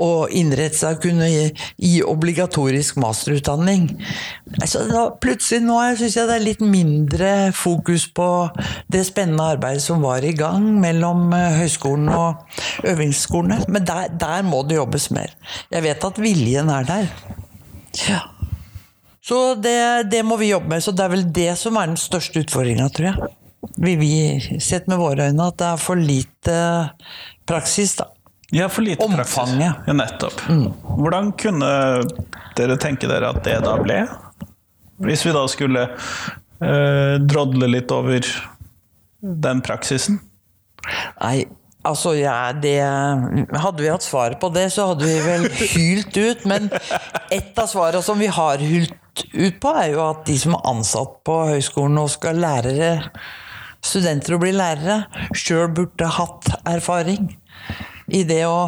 å 0.02 0.10
innrette 0.34 0.80
seg 0.80 0.98
og 0.98 1.06
kunne 1.06 1.30
gi, 1.30 1.46
gi 1.78 1.94
obligatorisk 2.06 3.00
masterutdanning. 3.02 3.88
Altså, 4.60 4.86
da, 4.90 5.08
plutselig 5.22 5.66
nå 5.66 5.78
syns 6.00 6.18
jeg 6.18 6.30
det 6.30 6.38
er 6.40 6.46
litt 6.46 6.66
mindre 6.66 7.32
fokus 7.56 8.08
på 8.16 8.30
det 8.92 9.06
spennende 9.08 9.52
arbeidet 9.56 9.86
som 9.86 10.04
var 10.06 10.26
i 10.26 10.34
gang 10.38 10.66
mellom 10.82 11.30
eh, 11.36 11.60
høyskolen 11.62 12.10
og 12.16 12.88
øvingsskolene. 12.88 13.62
Men 13.70 13.88
der, 13.88 14.14
der 14.20 14.46
må 14.48 14.64
det 14.66 14.80
jobbes 14.80 15.12
mer. 15.16 15.36
Jeg 15.72 15.86
vet 15.86 16.10
at 16.10 16.22
viljen 16.22 16.72
er 16.74 16.88
der. 16.90 17.12
Ja. 18.10 18.24
Så 19.26 19.56
det, 19.56 20.04
det, 20.12 20.22
må 20.24 20.38
vi 20.38 20.52
jobbe 20.52 20.70
med. 20.76 20.84
Så 20.84 20.94
det 20.94 21.06
er 21.06 21.14
vel 21.16 21.26
det 21.34 21.52
som 21.58 21.78
er 21.82 21.90
den 21.90 21.98
største 21.98 22.44
utfordringa, 22.46 22.90
tror 22.94 23.08
jeg. 23.10 23.32
Vi, 23.82 23.96
vi 23.98 24.60
sett 24.62 24.86
med 24.92 25.02
våre 25.02 25.32
øyne 25.32 25.48
at 25.50 25.58
det 25.58 25.70
er 25.72 25.82
for 25.82 25.98
lite 25.98 26.58
praksis, 27.50 27.96
da. 27.98 28.12
Ja, 28.54 28.70
for 28.70 28.86
lite 28.86 29.02
Omfanget. 29.02 29.34
praksis. 29.34 29.88
Ja, 29.88 29.96
nettopp. 29.98 30.44
Mm. 30.50 30.68
Hvordan 31.02 31.32
kunne 31.42 31.72
dere 32.56 32.78
tenke 32.82 33.10
dere 33.10 33.34
at 33.34 33.42
det 33.48 33.58
da 33.66 33.74
ble? 33.82 34.04
Hvis 35.02 35.26
vi 35.26 35.34
da 35.36 35.42
skulle 35.52 35.88
eh, 35.90 37.16
drodle 37.26 37.72
litt 37.74 37.92
over 37.92 38.30
den 39.26 39.66
praksisen? 39.66 40.22
Nei, 41.18 41.48
Altså, 41.86 42.16
ja, 42.18 42.52
det 42.58 42.80
Hadde 42.82 43.84
vi 43.84 43.92
hatt 43.92 44.06
svaret 44.06 44.40
på 44.42 44.50
det, 44.54 44.68
så 44.74 44.90
hadde 44.92 45.06
vi 45.08 45.16
vel 45.22 45.48
hylt 45.76 46.18
ut. 46.18 46.46
Men 46.50 46.70
et 47.34 47.58
av 47.62 47.70
svarene 47.72 48.04
som 48.06 48.20
vi 48.22 48.30
har 48.32 48.64
hylt 48.64 49.26
ut 49.34 49.60
på, 49.62 49.74
er 49.76 49.94
jo 49.94 50.04
at 50.10 50.26
de 50.28 50.38
som 50.40 50.58
er 50.58 50.66
ansatt 50.72 51.20
på 51.28 51.40
høyskolen 51.52 52.02
og 52.02 52.12
skal 52.14 52.42
lærere, 52.42 52.98
studenter 53.86 54.36
å 54.36 54.42
bli 54.42 54.52
lærere, 54.56 55.06
sjøl 55.38 55.70
burde 55.78 56.10
hatt 56.18 56.52
erfaring 56.66 57.30
i 58.12 58.26
det 58.28 58.44
å 58.50 58.68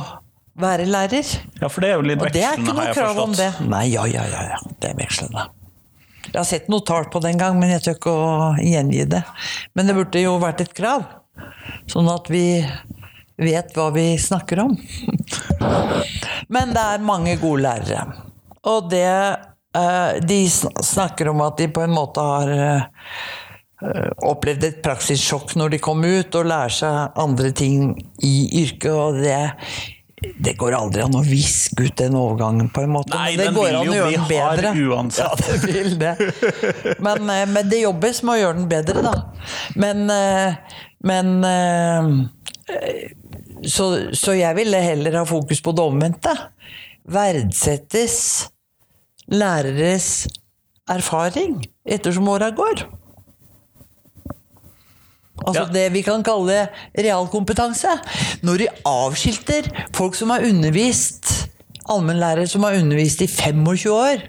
være 0.58 0.88
lærer. 0.90 1.28
Ja, 1.62 1.70
for 1.70 1.84
det 1.84 1.92
er 1.92 2.00
jo 2.00 2.06
litt 2.06 2.22
vekslende. 2.22 2.30
Og 2.30 2.36
det 2.36 2.44
er 2.46 2.62
ikke 2.62 2.78
noe 2.78 2.96
krav 2.96 3.22
om 3.22 3.38
det. 3.38 3.50
Nei, 3.70 3.86
ja, 3.94 4.06
ja, 4.10 4.26
ja. 4.30 4.44
ja. 4.54 4.60
Det 4.82 4.92
er 4.92 5.00
vekslende. 5.00 5.48
Jeg 6.28 6.36
har 6.36 6.48
sett 6.48 6.68
noe 6.72 6.84
tall 6.86 7.08
på 7.12 7.22
det 7.24 7.34
en 7.34 7.42
gang, 7.42 7.60
men 7.60 7.72
jeg 7.72 7.84
tør 7.86 7.98
ikke 8.00 8.14
å 8.14 8.32
gjengi 8.60 9.06
det. 9.10 9.24
Men 9.78 9.90
det 9.90 9.96
burde 9.98 10.24
jo 10.24 10.36
vært 10.42 10.64
et 10.66 10.74
krav, 10.76 11.06
sånn 11.92 12.10
at 12.12 12.28
vi 12.34 12.44
vet 13.38 13.76
hva 13.78 13.90
vi 13.94 14.18
snakker 14.18 14.60
om. 14.66 14.78
Men 16.48 16.74
det 16.74 16.84
er 16.84 17.06
mange 17.06 17.36
gode 17.42 17.64
lærere. 17.66 18.06
Og 18.68 18.90
det 18.92 19.08
eh, 19.08 20.18
De 20.28 20.40
snakker 20.50 21.30
om 21.32 21.44
at 21.46 21.58
de 21.60 21.70
på 21.74 21.84
en 21.86 21.94
måte 21.94 22.24
har 22.24 22.54
eh, 22.56 22.82
opplevd 24.26 24.64
et 24.68 24.82
praksissjokk 24.86 25.56
når 25.60 25.76
de 25.76 25.84
kom 25.84 26.02
ut, 26.04 26.40
og 26.40 26.50
lærer 26.50 26.74
seg 26.80 27.20
andre 27.22 27.54
ting 27.56 27.94
i 28.26 28.36
yrket, 28.64 28.92
og 28.94 29.22
det 29.22 29.44
det 30.18 30.56
går 30.58 30.74
aldri 30.74 31.04
an 31.06 31.14
å 31.14 31.20
viske 31.22 31.78
ut 31.78 32.00
den 32.00 32.16
overgangen, 32.18 32.72
på 32.74 32.82
en 32.82 32.90
måte. 32.90 33.14
Nei, 33.14 33.36
men 33.38 33.38
det 33.38 33.46
den 33.46 33.54
går 33.54 33.68
vil 33.68 33.76
an 33.78 33.92
å 33.92 33.98
gjøre 34.00 34.14
den 34.16 34.24
bedre. 34.32 34.72
uansett. 34.74 35.22
Ja, 35.22 35.36
det 35.46 35.58
vil 35.76 35.92
det. 36.02 36.14
Men, 37.06 37.30
eh, 37.30 37.44
men 37.52 37.70
det 37.70 37.84
jobbes 37.84 38.24
med 38.26 38.34
å 38.34 38.40
gjøre 38.40 38.58
den 38.58 38.66
bedre, 38.72 39.04
da. 39.06 39.14
Men, 39.78 40.10
men 41.06 41.30
så, 43.66 43.88
så 44.14 44.36
jeg 44.38 44.56
ville 44.58 44.82
heller 44.84 45.18
ha 45.20 45.24
fokus 45.28 45.62
på 45.64 45.74
det 45.76 45.84
omvendte. 45.86 46.34
Verdsettes 47.08 48.18
læreres 49.32 50.28
erfaring 50.90 51.60
ettersom 51.88 52.28
åra 52.32 52.52
går. 52.56 52.86
Altså 55.48 55.64
Ja. 55.68 55.72
det 55.74 55.86
vi 55.94 56.02
kan 56.02 56.24
kalle 56.26 56.68
realkompetanse. 56.98 57.92
Når 58.44 58.58
de 58.64 58.68
avskilter 58.86 59.68
folk 59.96 60.16
som 60.16 60.30
har 60.34 60.44
undervist, 60.48 61.50
allmennlærere 61.88 62.48
som 62.50 62.64
har 62.64 62.80
undervist 62.80 63.22
i 63.22 63.28
25 63.28 63.92
år, 63.94 64.26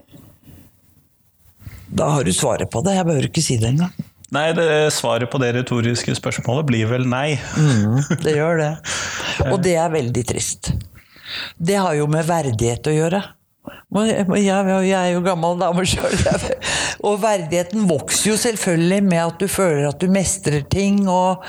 da 1.88 2.10
har 2.12 2.24
du 2.24 2.32
svaret 2.32 2.68
på 2.70 2.82
det. 2.84 2.94
Jeg 2.94 3.06
behøver 3.08 3.30
ikke 3.30 3.42
si 3.42 3.56
det 3.56 3.70
engang. 3.72 3.94
Nei, 4.34 4.50
det, 4.52 4.66
svaret 4.92 5.30
på 5.32 5.40
det 5.40 5.54
retoriske 5.56 6.12
spørsmålet 6.18 6.66
blir 6.68 6.90
vel 6.90 7.06
nei. 7.08 7.38
Det 8.20 8.36
gjør 8.36 8.60
det. 8.60 8.72
Og 9.52 9.62
det 9.64 9.74
er 9.80 9.94
veldig 9.94 10.24
trist. 10.28 10.72
Det 11.56 11.78
har 11.80 11.96
jo 11.96 12.08
med 12.10 12.26
verdighet 12.28 12.90
å 12.90 12.94
gjøre. 12.94 13.22
Jeg 13.88 14.96
er 14.96 15.10
jo 15.14 15.24
gammel 15.24 15.56
dame 15.60 15.84
sjøl. 15.88 16.12
Og 17.08 17.20
verdigheten 17.22 17.88
vokser 17.88 18.32
jo 18.32 18.36
selvfølgelig 18.40 19.00
med 19.06 19.22
at 19.22 19.40
du 19.40 19.48
føler 19.48 19.88
at 19.88 20.00
du 20.02 20.12
mestrer 20.12 20.64
ting, 20.68 21.06
og 21.08 21.44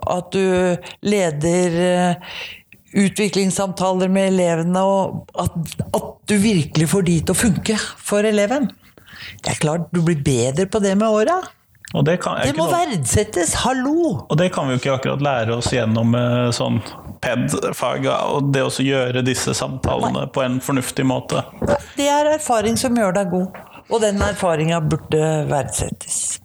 at 0.00 0.32
du 0.32 0.76
leder 1.04 1.78
eh, 1.84 2.34
utviklingssamtaler 3.00 4.10
med 4.12 4.32
elevene, 4.34 4.82
og 4.82 5.38
at, 5.38 5.56
at 5.96 6.10
du 6.30 6.36
virkelig 6.40 6.90
får 6.92 7.08
de 7.08 7.16
til 7.20 7.34
å 7.34 7.40
funke 7.40 7.78
for 7.98 8.26
eleven. 8.26 8.70
Det 9.44 9.52
er 9.52 9.60
klart, 9.62 9.90
du 9.92 10.00
blir 10.06 10.20
bedre 10.24 10.68
på 10.70 10.80
det 10.82 10.96
med 10.96 11.10
åra. 11.10 11.40
Det, 11.90 12.16
kan, 12.22 12.38
Det 12.44 12.54
må 12.54 12.68
verdsettes. 12.70 13.56
Hallo! 13.64 14.26
og 14.28 14.36
det 14.38 14.52
kan 14.54 14.68
vi 14.68 14.76
jo 14.76 14.80
ikke 14.80 14.92
akkurat 14.94 15.24
lære 15.26 15.56
oss 15.58 15.72
gjennom 15.74 16.14
eh, 16.14 16.50
sånn 16.54 16.78
PED-fag, 17.20 18.06
og 18.06 18.52
det 18.54 18.62
å 18.62 18.70
gjøre 18.70 19.24
disse 19.26 19.54
samtalene 19.58 20.28
på 20.30 20.44
en 20.44 20.60
fornuftig 20.62 21.04
måte. 21.08 21.42
Det 21.98 22.06
er 22.08 22.30
erfaring 22.36 22.78
som 22.80 22.94
gjør 22.96 23.18
deg 23.18 23.34
god, 23.34 23.58
og 23.90 24.04
den 24.06 24.22
erfaringa 24.22 24.78
burde 24.86 25.24
verdsettes. 25.50 26.38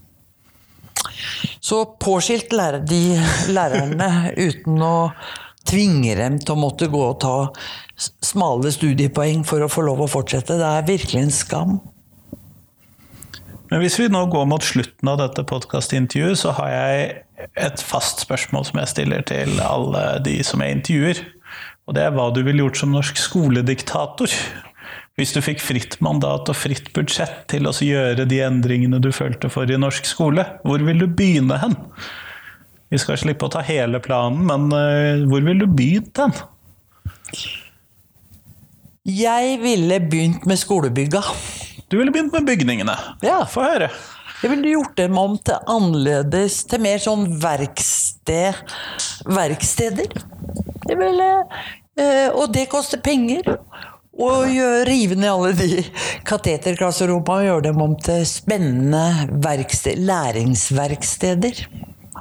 Så 1.61 1.83
påskilt 2.01 2.51
lærer 2.53 2.81
de 2.85 3.15
lærerne 3.53 4.33
uten 4.35 4.81
å 4.81 4.95
tvinge 5.65 6.17
dem 6.17 6.37
til 6.41 6.55
å 6.55 6.61
måtte 6.61 6.89
gå 6.91 7.01
og 7.05 7.19
ta 7.23 7.35
smale 7.95 8.73
studiepoeng 8.73 9.45
for 9.47 9.63
å 9.65 9.71
få 9.71 9.85
lov 9.87 10.03
å 10.05 10.09
fortsette. 10.11 10.57
Det 10.59 10.71
er 10.71 10.89
virkelig 10.89 11.21
en 11.21 11.33
skam. 11.33 11.77
Men 13.71 13.81
hvis 13.81 13.97
vi 13.97 14.09
nå 14.13 14.25
går 14.29 14.45
mot 14.49 14.63
slutten 14.63 15.09
av 15.09 15.17
dette 15.21 15.45
podkastintervjuet, 15.49 16.37
så 16.37 16.53
har 16.59 16.69
jeg 16.73 17.07
et 17.65 17.81
fast 17.81 18.21
spørsmål 18.25 18.67
som 18.67 18.81
jeg 18.81 18.91
stiller 18.91 19.25
til 19.25 19.57
alle 19.63 20.03
de 20.25 20.37
som 20.45 20.61
jeg 20.61 20.77
intervjuer. 20.77 21.23
Og 21.85 21.97
det 21.97 22.05
er 22.05 22.13
hva 22.13 22.29
du 22.33 22.41
ville 22.45 22.63
gjort 22.63 22.79
som 22.81 22.93
norsk 22.93 23.19
skolediktator. 23.21 24.31
Hvis 25.15 25.31
du 25.31 25.39
fikk 25.43 25.61
fritt 25.63 25.97
mandat 26.03 26.49
og 26.51 26.57
fritt 26.59 26.91
budsjett 26.95 27.45
til 27.51 27.69
å 27.69 27.73
gjøre 27.73 28.27
de 28.29 28.41
endringene 28.43 28.99
du 29.01 29.11
følte 29.15 29.49
for 29.53 29.69
i 29.69 29.79
norsk 29.79 30.07
skole, 30.09 30.43
hvor 30.67 30.81
vil 30.85 31.01
du 31.01 31.07
begynne 31.07 31.59
hen? 31.61 31.77
Vi 32.91 32.99
skal 33.01 33.17
slippe 33.17 33.47
å 33.47 33.53
ta 33.53 33.63
hele 33.65 34.01
planen, 34.03 34.43
men 34.45 34.67
eh, 34.75 35.23
hvor 35.29 35.45
vil 35.45 35.63
du 35.63 35.69
begynt 35.71 36.19
hen? 36.21 36.35
Jeg 39.05 39.57
ville 39.61 40.01
begynt 40.03 40.45
med 40.49 40.59
skolebygga. 40.59 41.21
Du 41.89 41.97
ville 41.97 42.11
begynt 42.11 42.33
med 42.33 42.45
bygningene. 42.47 42.95
Ja. 43.25 43.43
Få 43.49 43.63
høre. 43.65 43.89
Jeg 44.43 44.51
ville 44.51 44.73
gjort 44.75 44.95
dem 44.99 45.17
om 45.17 45.37
til 45.37 45.57
annerledes, 45.71 46.59
til 46.69 46.81
mer 46.83 46.99
sånn 47.01 47.27
verksted, 47.41 48.57
verksteder. 49.31 50.11
Det 50.85 50.97
ville, 50.99 51.29
eh, 51.97 52.29
og 52.33 52.51
det 52.53 52.67
koster 52.69 53.01
penger. 53.01 53.57
Å 54.15 54.45
gjøre- 54.47 54.85
rive 54.87 55.15
ned 55.15 55.29
alle 55.29 55.51
de 55.53 55.83
kateterklasserommene 56.23 57.41
og 57.41 57.47
gjøre 57.49 57.63
dem 57.63 57.81
om 57.81 57.95
til 57.99 58.23
spennende 58.25 59.27
verksted, 59.43 59.99
læringsverksteder. 60.07 61.65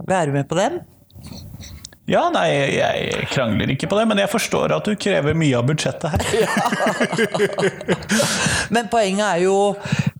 Er 0.08 0.32
med 0.32 0.48
på 0.48 0.56
den? 0.58 0.80
Ja, 2.04 2.26
nei, 2.28 2.50
jeg 2.76 3.28
krangler 3.32 3.70
ikke 3.72 3.88
på 3.88 3.96
det, 3.96 4.04
men 4.10 4.18
jeg 4.20 4.28
forstår 4.28 4.74
at 4.76 4.84
du 4.84 4.92
krever 5.00 5.32
mye 5.40 5.56
av 5.56 5.64
budsjettet 5.70 6.12
her. 6.12 6.20
Men 8.74 8.90
poenget 8.92 9.24
er 9.24 9.40
jo, 9.46 9.54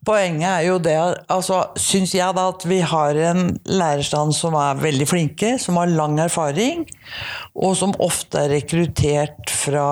poenget 0.09 0.49
er 0.49 0.65
jo 0.65 0.79
det 0.81 0.97
altså, 1.33 1.61
Syns 1.81 2.15
jeg 2.17 2.37
da 2.37 2.47
at 2.55 2.65
vi 2.69 2.81
har 2.81 3.21
en 3.29 3.53
lærerstand 3.69 4.33
som 4.37 4.57
er 4.57 4.81
veldig 4.81 5.09
flinke, 5.11 5.55
som 5.61 5.77
har 5.77 5.93
lang 5.93 6.17
erfaring, 6.25 6.87
og 7.53 7.77
som 7.77 7.93
ofte 8.01 8.47
er 8.47 8.55
rekruttert 8.57 9.53
fra 9.53 9.87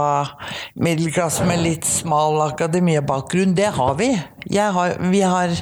middelklasse 0.81 1.45
med 1.45 1.61
litt 1.61 1.85
smal 1.89 2.41
akademiebakgrunn. 2.49 3.53
Det 3.59 3.69
har 3.77 3.99
vi. 4.01 4.15
Har, 4.57 4.97
vi, 5.13 5.21
har, 5.29 5.59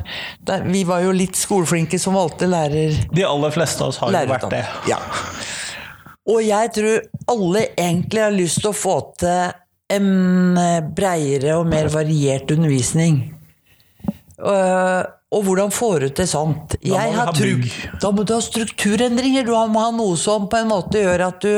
vi 0.71 0.87
var 0.87 1.03
jo 1.09 1.11
litt 1.17 1.35
skoleflinke 1.39 1.99
som 1.99 2.15
valgte 2.15 2.47
lærer... 2.47 3.03
De 3.11 3.27
aller 3.27 3.59
fleste 3.59 3.83
av 3.83 3.91
oss 3.91 3.99
har 4.05 4.15
jo 4.15 4.29
vært 4.31 4.53
det. 4.55 4.63
Ja. 4.95 5.03
Og 6.31 6.41
jeg 6.47 6.73
tror 6.77 7.07
alle 7.35 7.67
egentlig 7.75 8.23
har 8.23 8.35
lyst 8.35 8.63
til 8.63 8.71
å 8.71 8.77
få 8.77 8.97
til 9.21 9.57
en 9.91 10.59
eh, 10.61 10.83
breiere 10.95 11.57
og 11.59 11.71
mer 11.71 11.91
variert 11.93 12.51
undervisning. 12.55 13.23
Øh, 14.41 15.03
og 15.31 15.45
hvordan 15.47 15.71
får 15.71 16.03
du 16.03 16.09
til 16.19 16.27
sånt? 16.27 16.75
må 16.75 16.89
vi 16.91 16.95
har 16.97 17.29
ha 17.29 17.33
bygg. 17.35 17.67
Da 18.03 18.11
må 18.11 18.25
du 18.27 18.33
ha 18.35 18.41
strukturendringer. 18.43 19.45
Du 19.47 19.53
må 19.71 19.83
ha 19.83 19.93
noe 19.95 20.17
som 20.19 20.49
på 20.51 20.59
en 20.59 20.71
måte 20.73 21.05
gjør 21.05 21.23
at 21.29 21.45
du 21.45 21.53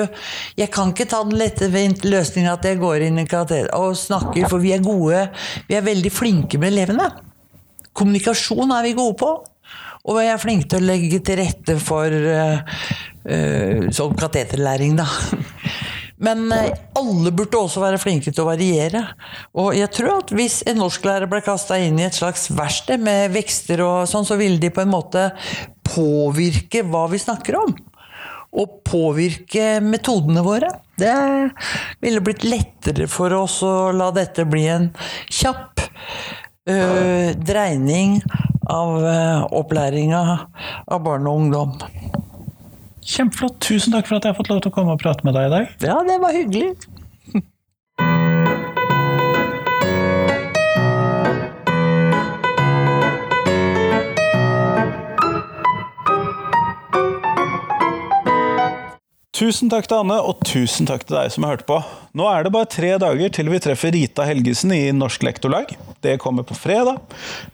Jeg 0.61 0.68
kan 0.72 0.92
ikke 0.92 1.08
ta 1.08 1.22
den 1.24 1.38
lette 1.40 1.70
løsninga 1.72 2.52
at 2.58 2.68
jeg 2.68 2.80
går 2.82 3.06
inn 3.08 3.22
i 3.22 3.26
og 3.72 3.96
snakker, 3.96 4.48
for 4.48 4.61
vi 4.61 4.74
er 4.76 4.85
gode. 4.85 5.24
Vi 5.68 5.78
er 5.78 5.88
veldig 5.88 6.12
flinke 6.12 6.61
med 6.61 6.74
elevene. 6.74 7.08
Kommunikasjon 7.92 8.76
er 8.76 8.85
vi 8.85 8.92
gode 8.92 9.16
på. 9.20 9.32
Og 10.03 10.19
jeg 10.19 10.33
er 10.33 10.43
flink 10.43 10.67
til 10.71 10.83
å 10.83 10.88
legge 10.88 11.21
til 11.23 11.38
rette 11.38 11.77
for 11.79 12.11
uh, 12.11 12.62
sånn 13.95 14.17
kateterlæring, 14.19 14.97
da. 14.99 15.07
Men 16.23 16.53
eh, 16.55 16.71
alle 16.99 17.33
burde 17.35 17.59
også 17.59 17.83
være 17.83 17.99
flinke 17.99 18.31
til 18.31 18.45
å 18.45 18.51
variere. 18.53 19.03
Og 19.59 19.75
jeg 19.75 19.91
tror 19.97 20.21
at 20.21 20.35
hvis 20.35 20.61
en 20.71 20.79
norsklærer 20.79 21.27
ble 21.31 21.41
kasta 21.43 21.81
inn 21.83 21.99
i 21.99 22.07
et 22.07 22.19
slags 22.19 22.47
verksted 22.55 23.03
med 23.03 23.33
vekster 23.35 23.83
og 23.83 24.07
sånn, 24.11 24.27
så 24.29 24.38
ville 24.38 24.61
de 24.62 24.71
på 24.71 24.85
en 24.85 24.93
måte 24.93 25.31
påvirke 25.88 26.85
hva 26.87 27.09
vi 27.11 27.19
snakker 27.23 27.59
om. 27.59 27.75
Og 28.62 28.79
påvirke 28.87 29.81
metodene 29.83 30.45
våre. 30.47 30.71
Det 31.01 31.17
ville 32.05 32.23
blitt 32.23 32.47
lettere 32.47 33.09
for 33.11 33.35
oss 33.35 33.59
å 33.67 33.91
la 33.97 34.12
dette 34.15 34.47
bli 34.47 34.67
en 34.71 34.91
kjapp 35.27 35.83
øh, 36.70 37.33
dreining 37.42 38.20
av 38.70 38.94
uh, 39.03 39.42
opplæringa 39.59 40.22
av 40.87 41.03
barn 41.05 41.27
og 41.27 41.40
ungdom. 41.42 41.75
Kjempeflott. 43.03 43.59
Tusen 43.64 43.94
takk 43.94 44.07
for 44.09 44.18
at 44.18 44.27
jeg 44.27 44.33
har 44.33 44.38
fått 44.38 44.53
lov 44.53 44.62
til 44.62 44.70
å 44.70 44.77
komme 44.77 44.94
og 44.94 45.03
prate 45.03 45.27
med 45.27 45.35
deg 45.37 45.48
i 45.48 45.55
dag. 45.57 45.72
Ja, 45.83 45.98
det 46.07 46.20
var 46.22 46.37
hyggelig. 46.37 46.75
Tusen 59.33 59.71
takk 59.73 59.87
til 59.88 59.97
Anne, 60.03 60.18
og 60.29 60.42
tusen 60.45 60.85
takk 60.88 61.07
til 61.09 61.16
deg 61.16 61.31
som 61.33 61.47
har 61.47 61.55
hørt 61.55 61.64
på. 61.68 61.79
Nå 62.21 62.27
er 62.29 62.45
det 62.45 62.51
bare 62.53 62.68
tre 62.68 62.90
dager 63.01 63.31
til 63.33 63.49
vi 63.49 63.61
treffer 63.64 63.95
Rita 63.95 64.27
Helgesen 64.29 64.75
i 64.77 64.83
Norsk 64.92 65.23
Lektorlag. 65.25 65.71
Det 66.05 66.18
kommer 66.21 66.45
på 66.45 66.53
fredag. 66.59 66.99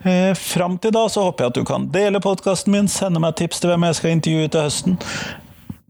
Eh, 0.03 0.33
Fram 0.35 0.75
til 0.83 0.91
da 0.97 1.05
så 1.13 1.29
håper 1.29 1.45
jeg 1.47 1.53
at 1.53 1.61
du 1.61 1.69
kan 1.69 1.87
dele 1.95 2.19
podkasten 2.25 2.75
min, 2.75 2.89
sende 2.91 3.23
meg 3.23 3.37
tips 3.39 3.63
til 3.63 3.71
hvem 3.71 3.87
jeg 3.87 3.99
skal 4.01 4.17
intervjue 4.17 4.49
til 4.57 4.67
høsten. 4.67 4.99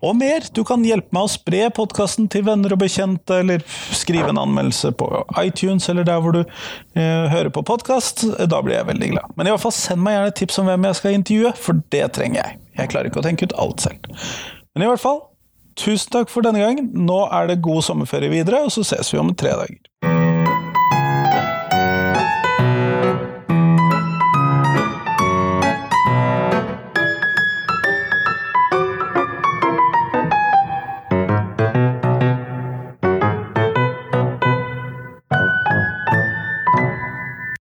og 0.04 0.12
mer. 0.14 0.44
Du 0.54 0.60
kan 0.62 0.84
hjelpe 0.84 1.08
meg 1.16 1.24
å 1.24 1.30
spre 1.32 1.70
podkasten 1.74 2.28
til 2.30 2.44
venner 2.46 2.76
og 2.76 2.78
bekjente, 2.84 3.40
eller 3.40 3.64
skrive 3.96 4.28
en 4.30 4.38
anmeldelse 4.44 4.92
på 4.94 5.08
iTunes 5.40 5.88
eller 5.88 6.04
der 6.06 6.20
hvor 6.22 6.36
du 6.36 6.42
eh, 6.44 7.24
hører 7.32 7.48
på 7.50 7.64
podkast. 7.64 8.26
Da 8.44 8.60
blir 8.62 8.76
jeg 8.76 8.90
veldig 8.92 9.08
glad. 9.16 9.32
Men 9.40 9.48
i 9.48 9.56
hvert 9.56 9.64
fall 9.64 9.74
send 9.74 10.04
meg 10.04 10.18
gjerne 10.18 10.36
tips 10.36 10.60
om 10.60 10.68
hvem 10.68 10.86
jeg 10.90 11.00
skal 11.00 11.16
intervjue, 11.16 11.56
for 11.56 11.80
det 11.96 12.04
trenger 12.20 12.44
jeg. 12.44 12.60
Jeg 12.76 12.92
klarer 12.92 13.08
ikke 13.10 13.24
å 13.24 13.26
tenke 13.26 13.48
ut 13.48 13.56
alt 13.58 13.88
selv. 13.88 14.12
Men 14.76 14.84
i 14.84 14.92
hvert 14.92 15.02
fall, 15.02 15.24
tusen 15.78 16.12
takk 16.14 16.32
for 16.32 16.46
denne 16.46 16.62
gangen. 16.62 16.90
Nå 17.08 17.24
er 17.32 17.50
det 17.50 17.62
god 17.64 17.84
sommerferie 17.86 18.32
videre, 18.32 18.64
og 18.66 18.74
så 18.74 18.86
ses 18.86 19.14
vi 19.14 19.22
om 19.22 19.34
tre 19.34 19.54
dager. 19.62 20.17